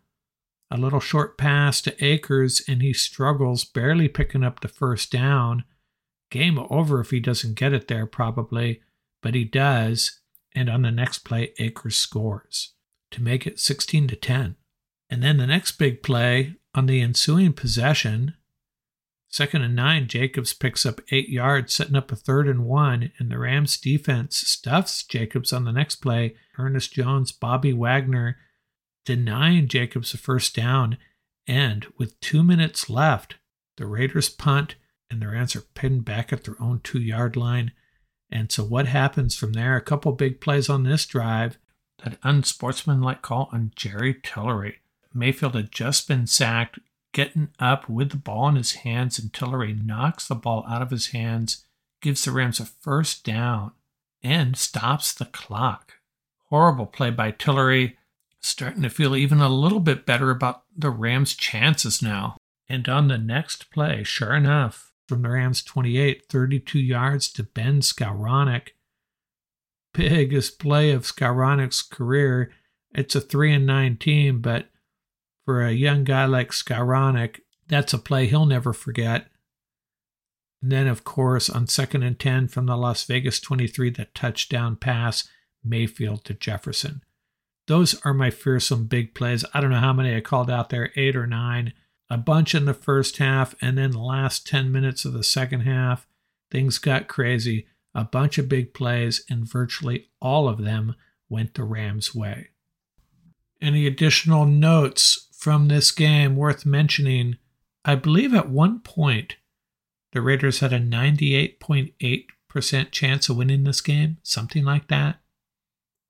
A 0.70 0.76
little 0.76 1.00
short 1.00 1.36
pass 1.36 1.80
to 1.82 2.04
Akers, 2.04 2.62
and 2.68 2.80
he 2.82 2.92
struggles, 2.92 3.64
barely 3.64 4.08
picking 4.08 4.44
up 4.44 4.60
the 4.60 4.68
first 4.68 5.10
down. 5.10 5.64
Game 6.30 6.60
over 6.70 7.00
if 7.00 7.10
he 7.10 7.18
doesn't 7.18 7.54
get 7.54 7.72
it 7.72 7.88
there, 7.88 8.06
probably 8.06 8.80
but 9.22 9.34
he 9.34 9.44
does, 9.44 10.20
and 10.54 10.68
on 10.68 10.82
the 10.82 10.90
next 10.90 11.20
play, 11.20 11.52
Akers 11.58 11.96
scores 11.96 12.74
to 13.10 13.22
make 13.22 13.46
it 13.46 13.60
16 13.60 14.08
to 14.08 14.16
10. 14.16 14.56
And 15.08 15.22
then 15.22 15.36
the 15.36 15.46
next 15.46 15.72
big 15.72 16.02
play 16.02 16.56
on 16.74 16.86
the 16.86 17.00
ensuing 17.00 17.52
possession, 17.52 18.34
second 19.30 19.62
and 19.62 19.74
nine, 19.74 20.08
Jacobs 20.08 20.52
picks 20.52 20.84
up 20.84 21.00
eight 21.10 21.28
yards, 21.28 21.72
setting 21.72 21.96
up 21.96 22.12
a 22.12 22.16
third 22.16 22.48
and 22.48 22.64
one, 22.64 23.12
and 23.18 23.30
the 23.30 23.38
Rams 23.38 23.78
defense 23.78 24.36
stuffs 24.36 25.02
Jacobs 25.04 25.52
on 25.52 25.64
the 25.64 25.72
next 25.72 25.96
play. 25.96 26.36
Ernest 26.58 26.92
Jones, 26.92 27.32
Bobby 27.32 27.72
Wagner 27.72 28.36
denying 29.04 29.68
Jacobs 29.68 30.12
a 30.14 30.18
first 30.18 30.54
down, 30.54 30.98
and 31.46 31.86
with 31.96 32.20
two 32.20 32.42
minutes 32.42 32.90
left, 32.90 33.36
the 33.76 33.86
Raiders 33.86 34.28
punt, 34.28 34.74
and 35.10 35.20
the 35.20 35.28
Rams 35.28 35.56
are 35.56 35.62
pinned 35.74 36.04
back 36.04 36.32
at 36.32 36.44
their 36.44 36.60
own 36.60 36.80
two 36.84 37.00
yard 37.00 37.36
line. 37.36 37.72
And 38.30 38.52
so 38.52 38.62
what 38.62 38.86
happens 38.86 39.34
from 39.34 39.54
there? 39.54 39.76
A 39.76 39.80
couple 39.80 40.12
big 40.12 40.40
plays 40.40 40.68
on 40.68 40.84
this 40.84 41.06
drive. 41.06 41.58
That 42.04 42.18
unsportsmanlike 42.22 43.22
call 43.22 43.48
on 43.52 43.72
Jerry 43.74 44.14
Tillery. 44.22 44.76
Mayfield 45.12 45.54
had 45.56 45.72
just 45.72 46.06
been 46.06 46.26
sacked, 46.26 46.78
getting 47.12 47.50
up 47.58 47.88
with 47.88 48.10
the 48.10 48.16
ball 48.16 48.48
in 48.48 48.56
his 48.56 48.72
hands, 48.72 49.18
and 49.18 49.32
Tillery 49.32 49.72
knocks 49.72 50.28
the 50.28 50.34
ball 50.34 50.64
out 50.68 50.82
of 50.82 50.90
his 50.90 51.08
hands, 51.08 51.64
gives 52.00 52.24
the 52.24 52.32
Rams 52.32 52.60
a 52.60 52.64
first 52.64 53.24
down, 53.24 53.72
and 54.22 54.56
stops 54.56 55.12
the 55.12 55.24
clock. 55.26 55.94
Horrible 56.48 56.86
play 56.86 57.10
by 57.10 57.30
Tillery. 57.30 57.96
Starting 58.42 58.82
to 58.82 58.88
feel 58.88 59.14
even 59.14 59.40
a 59.40 59.50
little 59.50 59.80
bit 59.80 60.06
better 60.06 60.30
about 60.30 60.62
the 60.74 60.90
Rams' 60.90 61.34
chances 61.34 62.00
now. 62.00 62.36
And 62.68 62.88
on 62.88 63.08
the 63.08 63.18
next 63.18 63.70
play, 63.70 64.02
sure 64.02 64.34
enough, 64.34 64.92
from 65.06 65.22
the 65.22 65.28
Rams 65.28 65.62
28, 65.62 66.24
32 66.28 66.78
yards 66.78 67.30
to 67.32 67.42
Ben 67.42 67.80
Skowronek. 67.80 68.68
Biggest 69.92 70.58
play 70.58 70.90
of 70.92 71.02
Skowronek's 71.02 71.82
career. 71.82 72.50
It's 72.94 73.14
a 73.14 73.20
3 73.20 73.52
and 73.52 73.66
9 73.66 73.96
team, 73.96 74.40
but 74.40 74.68
for 75.50 75.66
a 75.66 75.72
young 75.72 76.04
guy 76.04 76.26
like 76.26 76.52
Skowronek, 76.52 77.40
that's 77.66 77.92
a 77.92 77.98
play 77.98 78.28
he'll 78.28 78.46
never 78.46 78.72
forget. 78.72 79.26
And 80.62 80.70
then, 80.70 80.86
of 80.86 81.02
course, 81.02 81.50
on 81.50 81.66
second 81.66 82.04
and 82.04 82.16
10 82.16 82.46
from 82.46 82.66
the 82.66 82.76
Las 82.76 83.02
Vegas 83.02 83.40
23, 83.40 83.90
the 83.90 84.04
touchdown 84.14 84.76
pass, 84.76 85.28
Mayfield 85.64 86.24
to 86.26 86.34
Jefferson. 86.34 87.02
Those 87.66 88.00
are 88.04 88.14
my 88.14 88.30
fearsome 88.30 88.86
big 88.86 89.12
plays. 89.12 89.44
I 89.52 89.60
don't 89.60 89.72
know 89.72 89.78
how 89.78 89.92
many 89.92 90.14
I 90.14 90.20
called 90.20 90.52
out 90.52 90.70
there, 90.70 90.92
eight 90.94 91.16
or 91.16 91.26
nine 91.26 91.72
a 92.08 92.16
bunch 92.16 92.54
in 92.54 92.64
the 92.64 92.72
first 92.72 93.16
half, 93.16 93.56
and 93.60 93.76
then 93.76 93.90
the 93.90 93.98
last 93.98 94.46
10 94.46 94.70
minutes 94.70 95.04
of 95.04 95.14
the 95.14 95.24
second 95.24 95.62
half, 95.62 96.06
things 96.48 96.78
got 96.78 97.08
crazy. 97.08 97.66
A 97.92 98.04
bunch 98.04 98.38
of 98.38 98.48
big 98.48 98.72
plays, 98.72 99.24
and 99.28 99.50
virtually 99.50 100.10
all 100.20 100.48
of 100.48 100.62
them 100.62 100.94
went 101.28 101.54
the 101.54 101.64
Rams' 101.64 102.14
way. 102.14 102.50
Any 103.60 103.88
additional 103.88 104.46
notes 104.46 105.26
from 105.40 105.68
this 105.68 105.90
game 105.90 106.36
worth 106.36 106.66
mentioning? 106.66 107.38
I 107.84 107.94
believe 107.94 108.34
at 108.34 108.50
one 108.50 108.80
point 108.80 109.36
the 110.12 110.20
Raiders 110.20 110.60
had 110.60 110.72
a 110.72 110.78
98.8% 110.78 112.90
chance 112.90 113.28
of 113.28 113.36
winning 113.36 113.64
this 113.64 113.80
game, 113.80 114.18
something 114.22 114.64
like 114.64 114.88
that. 114.88 115.20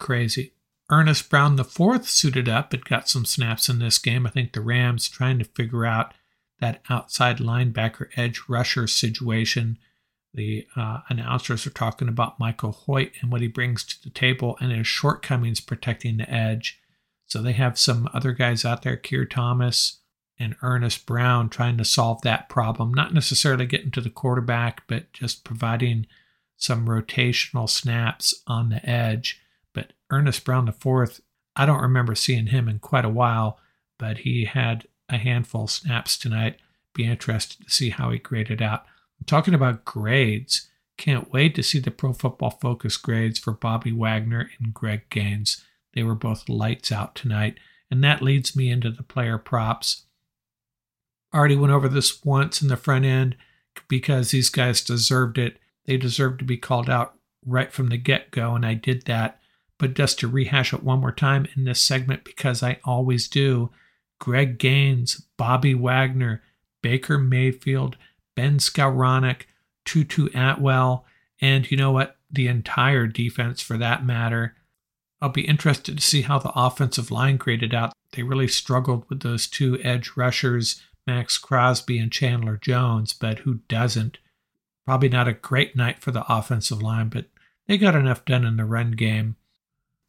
Crazy. 0.00 0.54
Ernest 0.90 1.30
Brown 1.30 1.58
IV 1.58 2.08
suited 2.08 2.48
up 2.48 2.72
and 2.72 2.84
got 2.84 3.08
some 3.08 3.24
snaps 3.24 3.68
in 3.68 3.78
this 3.78 3.98
game. 3.98 4.26
I 4.26 4.30
think 4.30 4.52
the 4.52 4.60
Rams 4.60 5.08
trying 5.08 5.38
to 5.38 5.44
figure 5.44 5.86
out 5.86 6.12
that 6.60 6.82
outside 6.90 7.38
linebacker 7.38 8.08
edge 8.16 8.42
rusher 8.48 8.88
situation. 8.88 9.78
The 10.34 10.66
uh, 10.74 11.00
announcers 11.08 11.66
are 11.66 11.70
talking 11.70 12.08
about 12.08 12.40
Michael 12.40 12.72
Hoecht 12.72 13.12
and 13.20 13.30
what 13.30 13.42
he 13.42 13.48
brings 13.48 13.84
to 13.84 14.02
the 14.02 14.10
table 14.10 14.56
and 14.60 14.72
his 14.72 14.86
shortcomings 14.86 15.60
protecting 15.60 16.16
the 16.16 16.28
edge. 16.28 16.79
So 17.30 17.40
they 17.40 17.52
have 17.52 17.78
some 17.78 18.08
other 18.12 18.32
guys 18.32 18.64
out 18.64 18.82
there, 18.82 18.96
Keir 18.96 19.24
Thomas 19.24 20.00
and 20.36 20.56
Ernest 20.62 21.06
Brown, 21.06 21.48
trying 21.48 21.78
to 21.78 21.84
solve 21.84 22.22
that 22.22 22.48
problem. 22.48 22.92
Not 22.92 23.14
necessarily 23.14 23.66
getting 23.66 23.92
to 23.92 24.00
the 24.00 24.10
quarterback, 24.10 24.82
but 24.88 25.12
just 25.12 25.44
providing 25.44 26.06
some 26.56 26.88
rotational 26.88 27.68
snaps 27.68 28.34
on 28.48 28.68
the 28.68 28.84
edge. 28.88 29.40
But 29.72 29.92
Ernest 30.10 30.44
Brown 30.44 30.64
the 30.64 30.72
fourth, 30.72 31.20
I 31.54 31.66
don't 31.66 31.80
remember 31.80 32.16
seeing 32.16 32.48
him 32.48 32.68
in 32.68 32.80
quite 32.80 33.04
a 33.04 33.08
while, 33.08 33.60
but 33.96 34.18
he 34.18 34.46
had 34.46 34.88
a 35.08 35.16
handful 35.16 35.64
of 35.64 35.70
snaps 35.70 36.18
tonight. 36.18 36.56
Be 36.94 37.06
interested 37.06 37.64
to 37.64 37.70
see 37.70 37.90
how 37.90 38.10
he 38.10 38.18
graded 38.18 38.60
out. 38.60 38.84
I'm 39.20 39.26
talking 39.26 39.54
about 39.54 39.84
grades. 39.84 40.68
Can't 40.96 41.32
wait 41.32 41.54
to 41.54 41.62
see 41.62 41.78
the 41.78 41.92
Pro 41.92 42.12
Football 42.12 42.58
Focus 42.60 42.96
grades 42.96 43.38
for 43.38 43.52
Bobby 43.52 43.92
Wagner 43.92 44.50
and 44.58 44.74
Greg 44.74 45.08
Gaines. 45.10 45.64
They 45.94 46.02
were 46.02 46.14
both 46.14 46.48
lights 46.48 46.92
out 46.92 47.14
tonight. 47.14 47.58
And 47.90 48.04
that 48.04 48.22
leads 48.22 48.54
me 48.54 48.70
into 48.70 48.90
the 48.90 49.02
player 49.02 49.38
props. 49.38 50.04
Already 51.34 51.56
went 51.56 51.72
over 51.72 51.88
this 51.88 52.24
once 52.24 52.62
in 52.62 52.68
the 52.68 52.76
front 52.76 53.04
end 53.04 53.36
because 53.88 54.30
these 54.30 54.48
guys 54.48 54.80
deserved 54.80 55.38
it. 55.38 55.58
They 55.86 55.96
deserved 55.96 56.38
to 56.40 56.44
be 56.44 56.56
called 56.56 56.88
out 56.88 57.14
right 57.44 57.72
from 57.72 57.88
the 57.88 57.96
get 57.96 58.30
go, 58.30 58.54
and 58.54 58.64
I 58.64 58.74
did 58.74 59.06
that. 59.06 59.40
But 59.78 59.94
just 59.94 60.18
to 60.20 60.28
rehash 60.28 60.72
it 60.72 60.82
one 60.82 61.00
more 61.00 61.12
time 61.12 61.46
in 61.56 61.64
this 61.64 61.80
segment, 61.80 62.24
because 62.24 62.62
I 62.62 62.78
always 62.84 63.28
do 63.28 63.70
Greg 64.18 64.58
Gaines, 64.58 65.22
Bobby 65.36 65.74
Wagner, 65.74 66.42
Baker 66.82 67.18
Mayfield, 67.18 67.96
Ben 68.36 68.58
Skowronek, 68.58 69.42
Tutu 69.84 70.28
Atwell, 70.34 71.06
and 71.40 71.70
you 71.70 71.76
know 71.76 71.92
what? 71.92 72.16
The 72.30 72.46
entire 72.46 73.06
defense 73.06 73.60
for 73.60 73.78
that 73.78 74.04
matter. 74.04 74.54
I'll 75.20 75.28
be 75.28 75.46
interested 75.46 75.96
to 75.96 76.02
see 76.02 76.22
how 76.22 76.38
the 76.38 76.52
offensive 76.54 77.10
line 77.10 77.36
graded 77.36 77.74
out. 77.74 77.92
They 78.12 78.22
really 78.22 78.48
struggled 78.48 79.08
with 79.08 79.20
those 79.20 79.46
two 79.46 79.78
edge 79.82 80.12
rushers, 80.16 80.82
Maxx 81.06 81.38
Crosby 81.38 81.98
and 81.98 82.10
Chandler 82.10 82.56
Jones, 82.56 83.12
but 83.12 83.40
who 83.40 83.60
doesn't? 83.68 84.18
Probably 84.86 85.08
not 85.08 85.28
a 85.28 85.34
great 85.34 85.76
night 85.76 86.00
for 86.00 86.10
the 86.10 86.24
offensive 86.32 86.82
line, 86.82 87.08
but 87.08 87.26
they 87.66 87.78
got 87.78 87.94
enough 87.94 88.24
done 88.24 88.44
in 88.44 88.56
the 88.56 88.64
run 88.64 88.92
game 88.92 89.36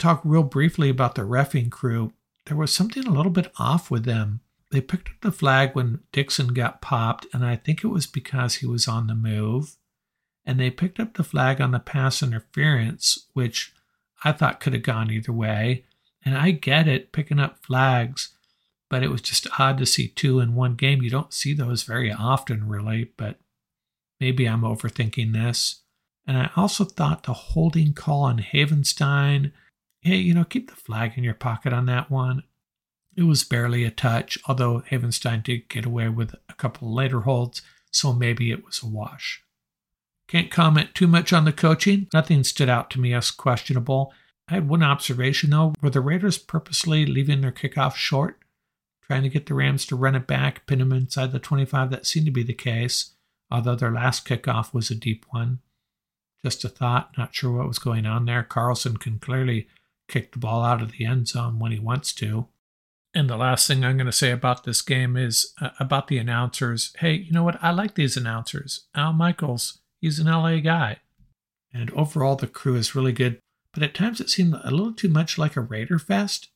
talk 0.01 0.21
real 0.23 0.43
briefly 0.43 0.89
about 0.89 1.15
the 1.15 1.21
refing 1.21 1.69
crew. 1.69 2.11
There 2.47 2.57
was 2.57 2.73
something 2.73 3.05
a 3.05 3.11
little 3.11 3.31
bit 3.31 3.51
off 3.57 3.91
with 3.91 4.03
them. 4.03 4.41
They 4.71 4.81
picked 4.81 5.09
up 5.09 5.15
the 5.21 5.31
flag 5.31 5.75
when 5.75 5.99
Dixon 6.11 6.53
got 6.53 6.81
popped, 6.81 7.27
and 7.33 7.45
I 7.45 7.55
think 7.55 7.83
it 7.83 7.87
was 7.87 8.07
because 8.07 8.55
he 8.55 8.65
was 8.65 8.87
on 8.87 9.07
the 9.07 9.15
move. 9.15 9.75
And 10.43 10.59
they 10.59 10.71
picked 10.71 10.99
up 10.99 11.13
the 11.13 11.23
flag 11.23 11.61
on 11.61 11.71
the 11.71 11.79
pass 11.79 12.23
interference, 12.23 13.27
which 13.33 13.73
I 14.23 14.31
thought 14.31 14.59
could 14.59 14.73
have 14.73 14.83
gone 14.83 15.11
either 15.11 15.31
way. 15.31 15.85
And 16.23 16.37
I 16.37 16.51
get 16.51 16.87
it, 16.87 17.11
picking 17.11 17.39
up 17.39 17.65
flags. 17.65 18.29
but 18.91 19.01
it 19.03 19.09
was 19.09 19.21
just 19.21 19.47
odd 19.57 19.77
to 19.77 19.85
see 19.85 20.09
two 20.09 20.41
in 20.41 20.53
one 20.53 20.75
game. 20.75 21.01
You 21.01 21.09
don't 21.09 21.33
see 21.33 21.53
those 21.53 21.83
very 21.83 22.11
often, 22.11 22.67
really, 22.67 23.05
but 23.15 23.39
maybe 24.19 24.45
I'm 24.45 24.61
overthinking 24.63 25.31
this. 25.31 25.83
And 26.27 26.37
I 26.37 26.51
also 26.57 26.83
thought 26.83 27.23
the 27.23 27.33
holding 27.33 27.93
call 27.93 28.23
on 28.23 28.39
Havenstein, 28.39 29.53
hey, 30.01 30.17
you 30.17 30.33
know, 30.33 30.43
keep 30.43 30.69
the 30.69 30.75
flag 30.75 31.13
in 31.15 31.23
your 31.23 31.33
pocket 31.33 31.71
on 31.71 31.85
that 31.85 32.11
one. 32.11 32.43
It 33.15 33.23
was 33.23 33.45
barely 33.45 33.85
a 33.85 33.91
touch, 33.91 34.37
although 34.45 34.81
Havenstein 34.91 35.41
did 35.41 35.69
get 35.69 35.85
away 35.85 36.09
with 36.09 36.35
a 36.49 36.53
couple 36.53 36.93
later 36.93 37.21
holds, 37.21 37.61
so 37.91 38.11
maybe 38.11 38.51
it 38.51 38.65
was 38.65 38.83
a 38.83 38.87
wash. 38.87 39.41
Can't 40.31 40.49
comment 40.49 40.95
too 40.95 41.07
much 41.07 41.33
on 41.33 41.43
the 41.43 41.51
coaching. 41.51 42.07
Nothing 42.13 42.45
stood 42.45 42.69
out 42.69 42.89
to 42.91 43.01
me 43.01 43.13
as 43.13 43.31
questionable. 43.31 44.13
I 44.47 44.53
had 44.53 44.69
one 44.69 44.81
observation 44.81 45.49
though. 45.49 45.73
Were 45.81 45.89
the 45.89 45.99
Raiders 45.99 46.37
purposely 46.37 47.05
leaving 47.05 47.41
their 47.41 47.51
kickoff 47.51 47.95
short, 47.95 48.39
trying 49.03 49.23
to 49.23 49.29
get 49.29 49.47
the 49.47 49.53
Rams 49.53 49.85
to 49.87 49.97
run 49.97 50.15
it 50.15 50.27
back, 50.27 50.65
pin 50.67 50.79
them 50.79 50.93
inside 50.93 51.33
the 51.33 51.39
25? 51.39 51.89
That 51.89 52.05
seemed 52.05 52.27
to 52.27 52.31
be 52.31 52.43
the 52.43 52.53
case, 52.53 53.11
although 53.51 53.75
their 53.75 53.91
last 53.91 54.25
kickoff 54.25 54.73
was 54.73 54.89
a 54.89 54.95
deep 54.95 55.25
one. 55.31 55.59
Just 56.45 56.63
a 56.63 56.69
thought, 56.69 57.11
not 57.17 57.35
sure 57.35 57.57
what 57.57 57.67
was 57.67 57.77
going 57.79 58.05
on 58.05 58.23
there. 58.23 58.41
Carlson 58.41 58.95
can 58.95 59.19
clearly 59.19 59.67
kick 60.07 60.31
the 60.31 60.39
ball 60.39 60.63
out 60.63 60.81
of 60.81 60.93
the 60.93 61.05
end 61.05 61.27
zone 61.27 61.59
when 61.59 61.73
he 61.73 61.79
wants 61.79 62.13
to. 62.13 62.47
And 63.13 63.29
the 63.29 63.35
last 63.35 63.67
thing 63.67 63.83
I'm 63.83 63.97
going 63.97 64.05
to 64.05 64.13
say 64.13 64.31
about 64.31 64.63
this 64.63 64.81
game 64.81 65.17
is 65.17 65.53
uh, 65.61 65.71
about 65.77 66.07
the 66.07 66.17
announcers. 66.17 66.93
Hey, 66.99 67.15
you 67.15 67.33
know 67.33 67.43
what? 67.43 67.61
I 67.61 67.71
like 67.71 67.95
these 67.95 68.15
announcers. 68.15 68.87
Al 68.95 69.11
Michaels, 69.11 69.80
he's 70.01 70.19
an 70.19 70.27
LA 70.27 70.57
guy. 70.57 70.97
And 71.73 71.89
overall, 71.91 72.35
the 72.35 72.47
crew 72.47 72.75
is 72.75 72.95
really 72.95 73.13
good. 73.13 73.39
But 73.73 73.83
at 73.83 73.93
times 73.93 74.19
it 74.19 74.29
seemed 74.29 74.55
a 74.63 74.71
little 74.71 74.93
too 74.93 75.07
much 75.07 75.37
like 75.37 75.55
a 75.55 75.61
Raider 75.61 75.97
fest. 75.97 76.49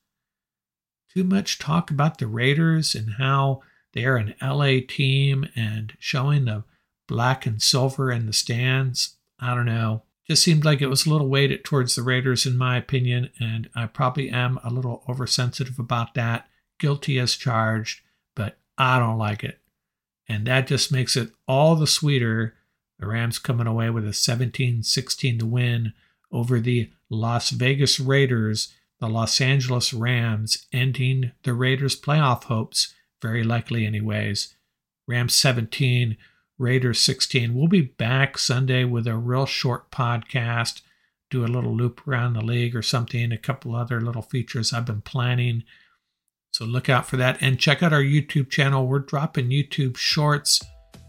Too 1.13 1.23
much 1.23 1.57
talk 1.57 1.89
about 1.89 2.17
the 2.17 2.27
Raiders 2.27 2.93
and 2.93 3.13
how 3.13 3.61
they're 3.93 4.17
an 4.17 4.35
LA 4.41 4.79
team 4.85 5.47
and 5.55 5.93
showing 5.97 6.43
the 6.43 6.65
black 7.07 7.45
and 7.45 7.61
silver 7.61 8.11
in 8.11 8.25
the 8.25 8.33
stands. 8.33 9.15
I 9.39 9.55
don't 9.55 9.65
know. 9.65 10.03
Just 10.27 10.43
seemed 10.43 10.65
like 10.65 10.81
it 10.81 10.87
was 10.87 11.05
a 11.05 11.09
little 11.09 11.29
weighted 11.29 11.63
towards 11.63 11.95
the 11.95 12.01
Raiders, 12.01 12.45
in 12.45 12.57
my 12.57 12.77
opinion, 12.77 13.29
and 13.39 13.69
I 13.75 13.85
probably 13.85 14.29
am 14.29 14.59
a 14.63 14.71
little 14.71 15.03
oversensitive 15.07 15.77
about 15.77 16.15
that. 16.15 16.47
Guilty 16.79 17.19
as 17.19 17.35
charged, 17.35 18.01
but 18.35 18.57
I 18.77 18.99
don't 18.99 19.19
like 19.19 19.43
it. 19.43 19.59
And 20.27 20.47
that 20.47 20.67
just 20.67 20.91
makes 20.91 21.15
it 21.15 21.31
all 21.47 21.75
the 21.75 21.87
sweeter. 21.87 22.55
The 22.99 23.07
Rams 23.07 23.39
coming 23.39 23.67
away 23.67 23.89
with 23.89 24.07
a 24.07 24.13
17 24.13 24.83
16 24.83 25.39
to 25.39 25.45
win 25.45 25.93
over 26.31 26.59
the 26.59 26.91
Las 27.09 27.49
Vegas 27.49 27.99
Raiders, 27.99 28.73
the 28.99 29.07
Los 29.07 29.41
Angeles 29.41 29.93
Rams, 29.93 30.65
ending 30.71 31.31
the 31.43 31.53
Raiders' 31.53 31.99
playoff 31.99 32.45
hopes, 32.45 32.93
very 33.21 33.43
likely, 33.43 33.85
anyways. 33.85 34.55
Rams 35.07 35.35
17, 35.35 36.17
Raiders 36.57 37.01
16. 37.01 37.53
We'll 37.53 37.67
be 37.67 37.81
back 37.81 38.37
Sunday 38.37 38.85
with 38.85 39.07
a 39.07 39.15
real 39.15 39.45
short 39.45 39.91
podcast, 39.91 40.81
do 41.29 41.45
a 41.45 41.47
little 41.47 41.75
loop 41.75 42.07
around 42.07 42.33
the 42.33 42.41
league 42.43 42.75
or 42.75 42.81
something, 42.81 43.31
a 43.31 43.37
couple 43.37 43.75
other 43.75 43.99
little 44.01 44.21
features 44.21 44.73
I've 44.73 44.85
been 44.85 45.01
planning. 45.01 45.63
So 46.51 46.63
look 46.63 46.89
out 46.89 47.05
for 47.05 47.17
that 47.17 47.37
and 47.41 47.59
check 47.59 47.83
out 47.83 47.91
our 47.91 48.01
YouTube 48.01 48.49
channel. 48.49 48.87
We're 48.87 48.99
dropping 48.99 49.49
YouTube 49.49 49.97
shorts 49.97 50.61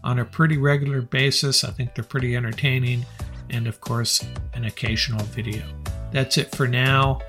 on 0.07 0.19
a 0.19 0.25
pretty 0.25 0.57
regular 0.57 1.01
basis. 1.01 1.65
I 1.65 1.71
think 1.71 1.93
they're 1.93 2.03
pretty 2.03 2.37
entertaining. 2.37 3.05
And 3.49 3.67
of 3.67 3.81
course, 3.81 4.25
an 4.53 4.63
occasional 4.63 5.23
video. 5.25 5.61
That's 6.11 6.37
it 6.37 6.55
for 6.55 6.67
now. 6.67 7.19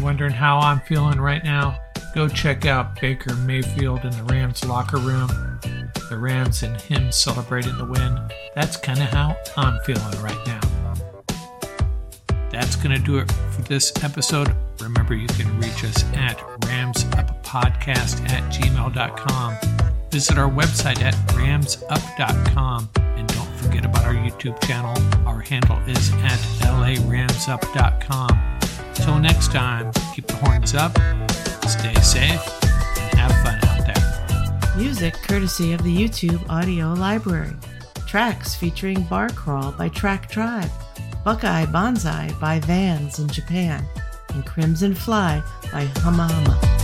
wondering 0.00 0.32
how 0.32 0.58
I'm 0.60 0.80
feeling 0.80 1.20
right 1.20 1.42
now? 1.44 1.78
Go 2.14 2.28
check 2.28 2.66
out 2.66 3.00
Baker 3.00 3.34
Mayfield 3.34 4.04
in 4.04 4.10
the 4.12 4.22
Rams 4.24 4.64
locker 4.64 4.96
room 4.96 5.28
the 6.08 6.18
Rams 6.18 6.64
and 6.64 6.80
him 6.80 7.12
celebrating 7.12 7.78
the 7.78 7.84
win. 7.84 8.18
That's 8.56 8.76
kind 8.76 8.98
of 8.98 9.08
how 9.10 9.36
I'm 9.56 9.78
feeling 9.84 10.20
right 10.20 10.44
now. 10.44 10.60
That's 12.50 12.74
going 12.74 12.96
to 12.96 13.02
do 13.02 13.18
it 13.18 13.30
for 13.52 13.62
this 13.62 13.92
episode. 14.02 14.52
Remember, 14.80 15.14
you 15.14 15.28
can 15.28 15.56
reach 15.60 15.84
us 15.84 16.02
at 16.14 16.38
ramsuppodcast 16.62 18.28
at 18.28 18.52
gmail.com. 18.52 19.79
Visit 20.10 20.38
our 20.38 20.50
website 20.50 21.00
at 21.02 21.14
ramsup.com. 21.28 22.88
And 22.96 23.28
don't 23.28 23.56
forget 23.56 23.84
about 23.84 24.04
our 24.04 24.14
YouTube 24.14 24.60
channel. 24.66 24.96
Our 25.26 25.40
handle 25.40 25.78
is 25.86 26.12
at 26.14 26.38
laramsup.com. 26.60 28.58
Till 28.94 29.18
next 29.18 29.52
time, 29.52 29.92
keep 30.14 30.26
the 30.26 30.34
horns 30.36 30.74
up, 30.74 30.92
stay 31.68 31.94
safe, 32.02 32.64
and 32.98 33.18
have 33.18 33.32
fun 33.42 33.58
out 33.68 33.86
there. 33.86 34.76
Music 34.76 35.14
courtesy 35.14 35.72
of 35.72 35.82
the 35.84 35.96
YouTube 35.96 36.44
audio 36.50 36.92
library. 36.92 37.54
Tracks 38.06 38.56
featuring 38.56 39.02
Bar 39.04 39.28
Crawl 39.30 39.70
by 39.72 39.88
Track 39.88 40.28
Tribe, 40.28 40.70
Buckeye 41.24 41.66
Bonsai 41.66 42.38
by 42.40 42.58
Vans 42.60 43.20
in 43.20 43.28
Japan, 43.28 43.86
and 44.34 44.44
Crimson 44.44 44.94
Fly 44.94 45.42
by 45.72 45.84
Hama 46.00 46.26
Hama. 46.26 46.79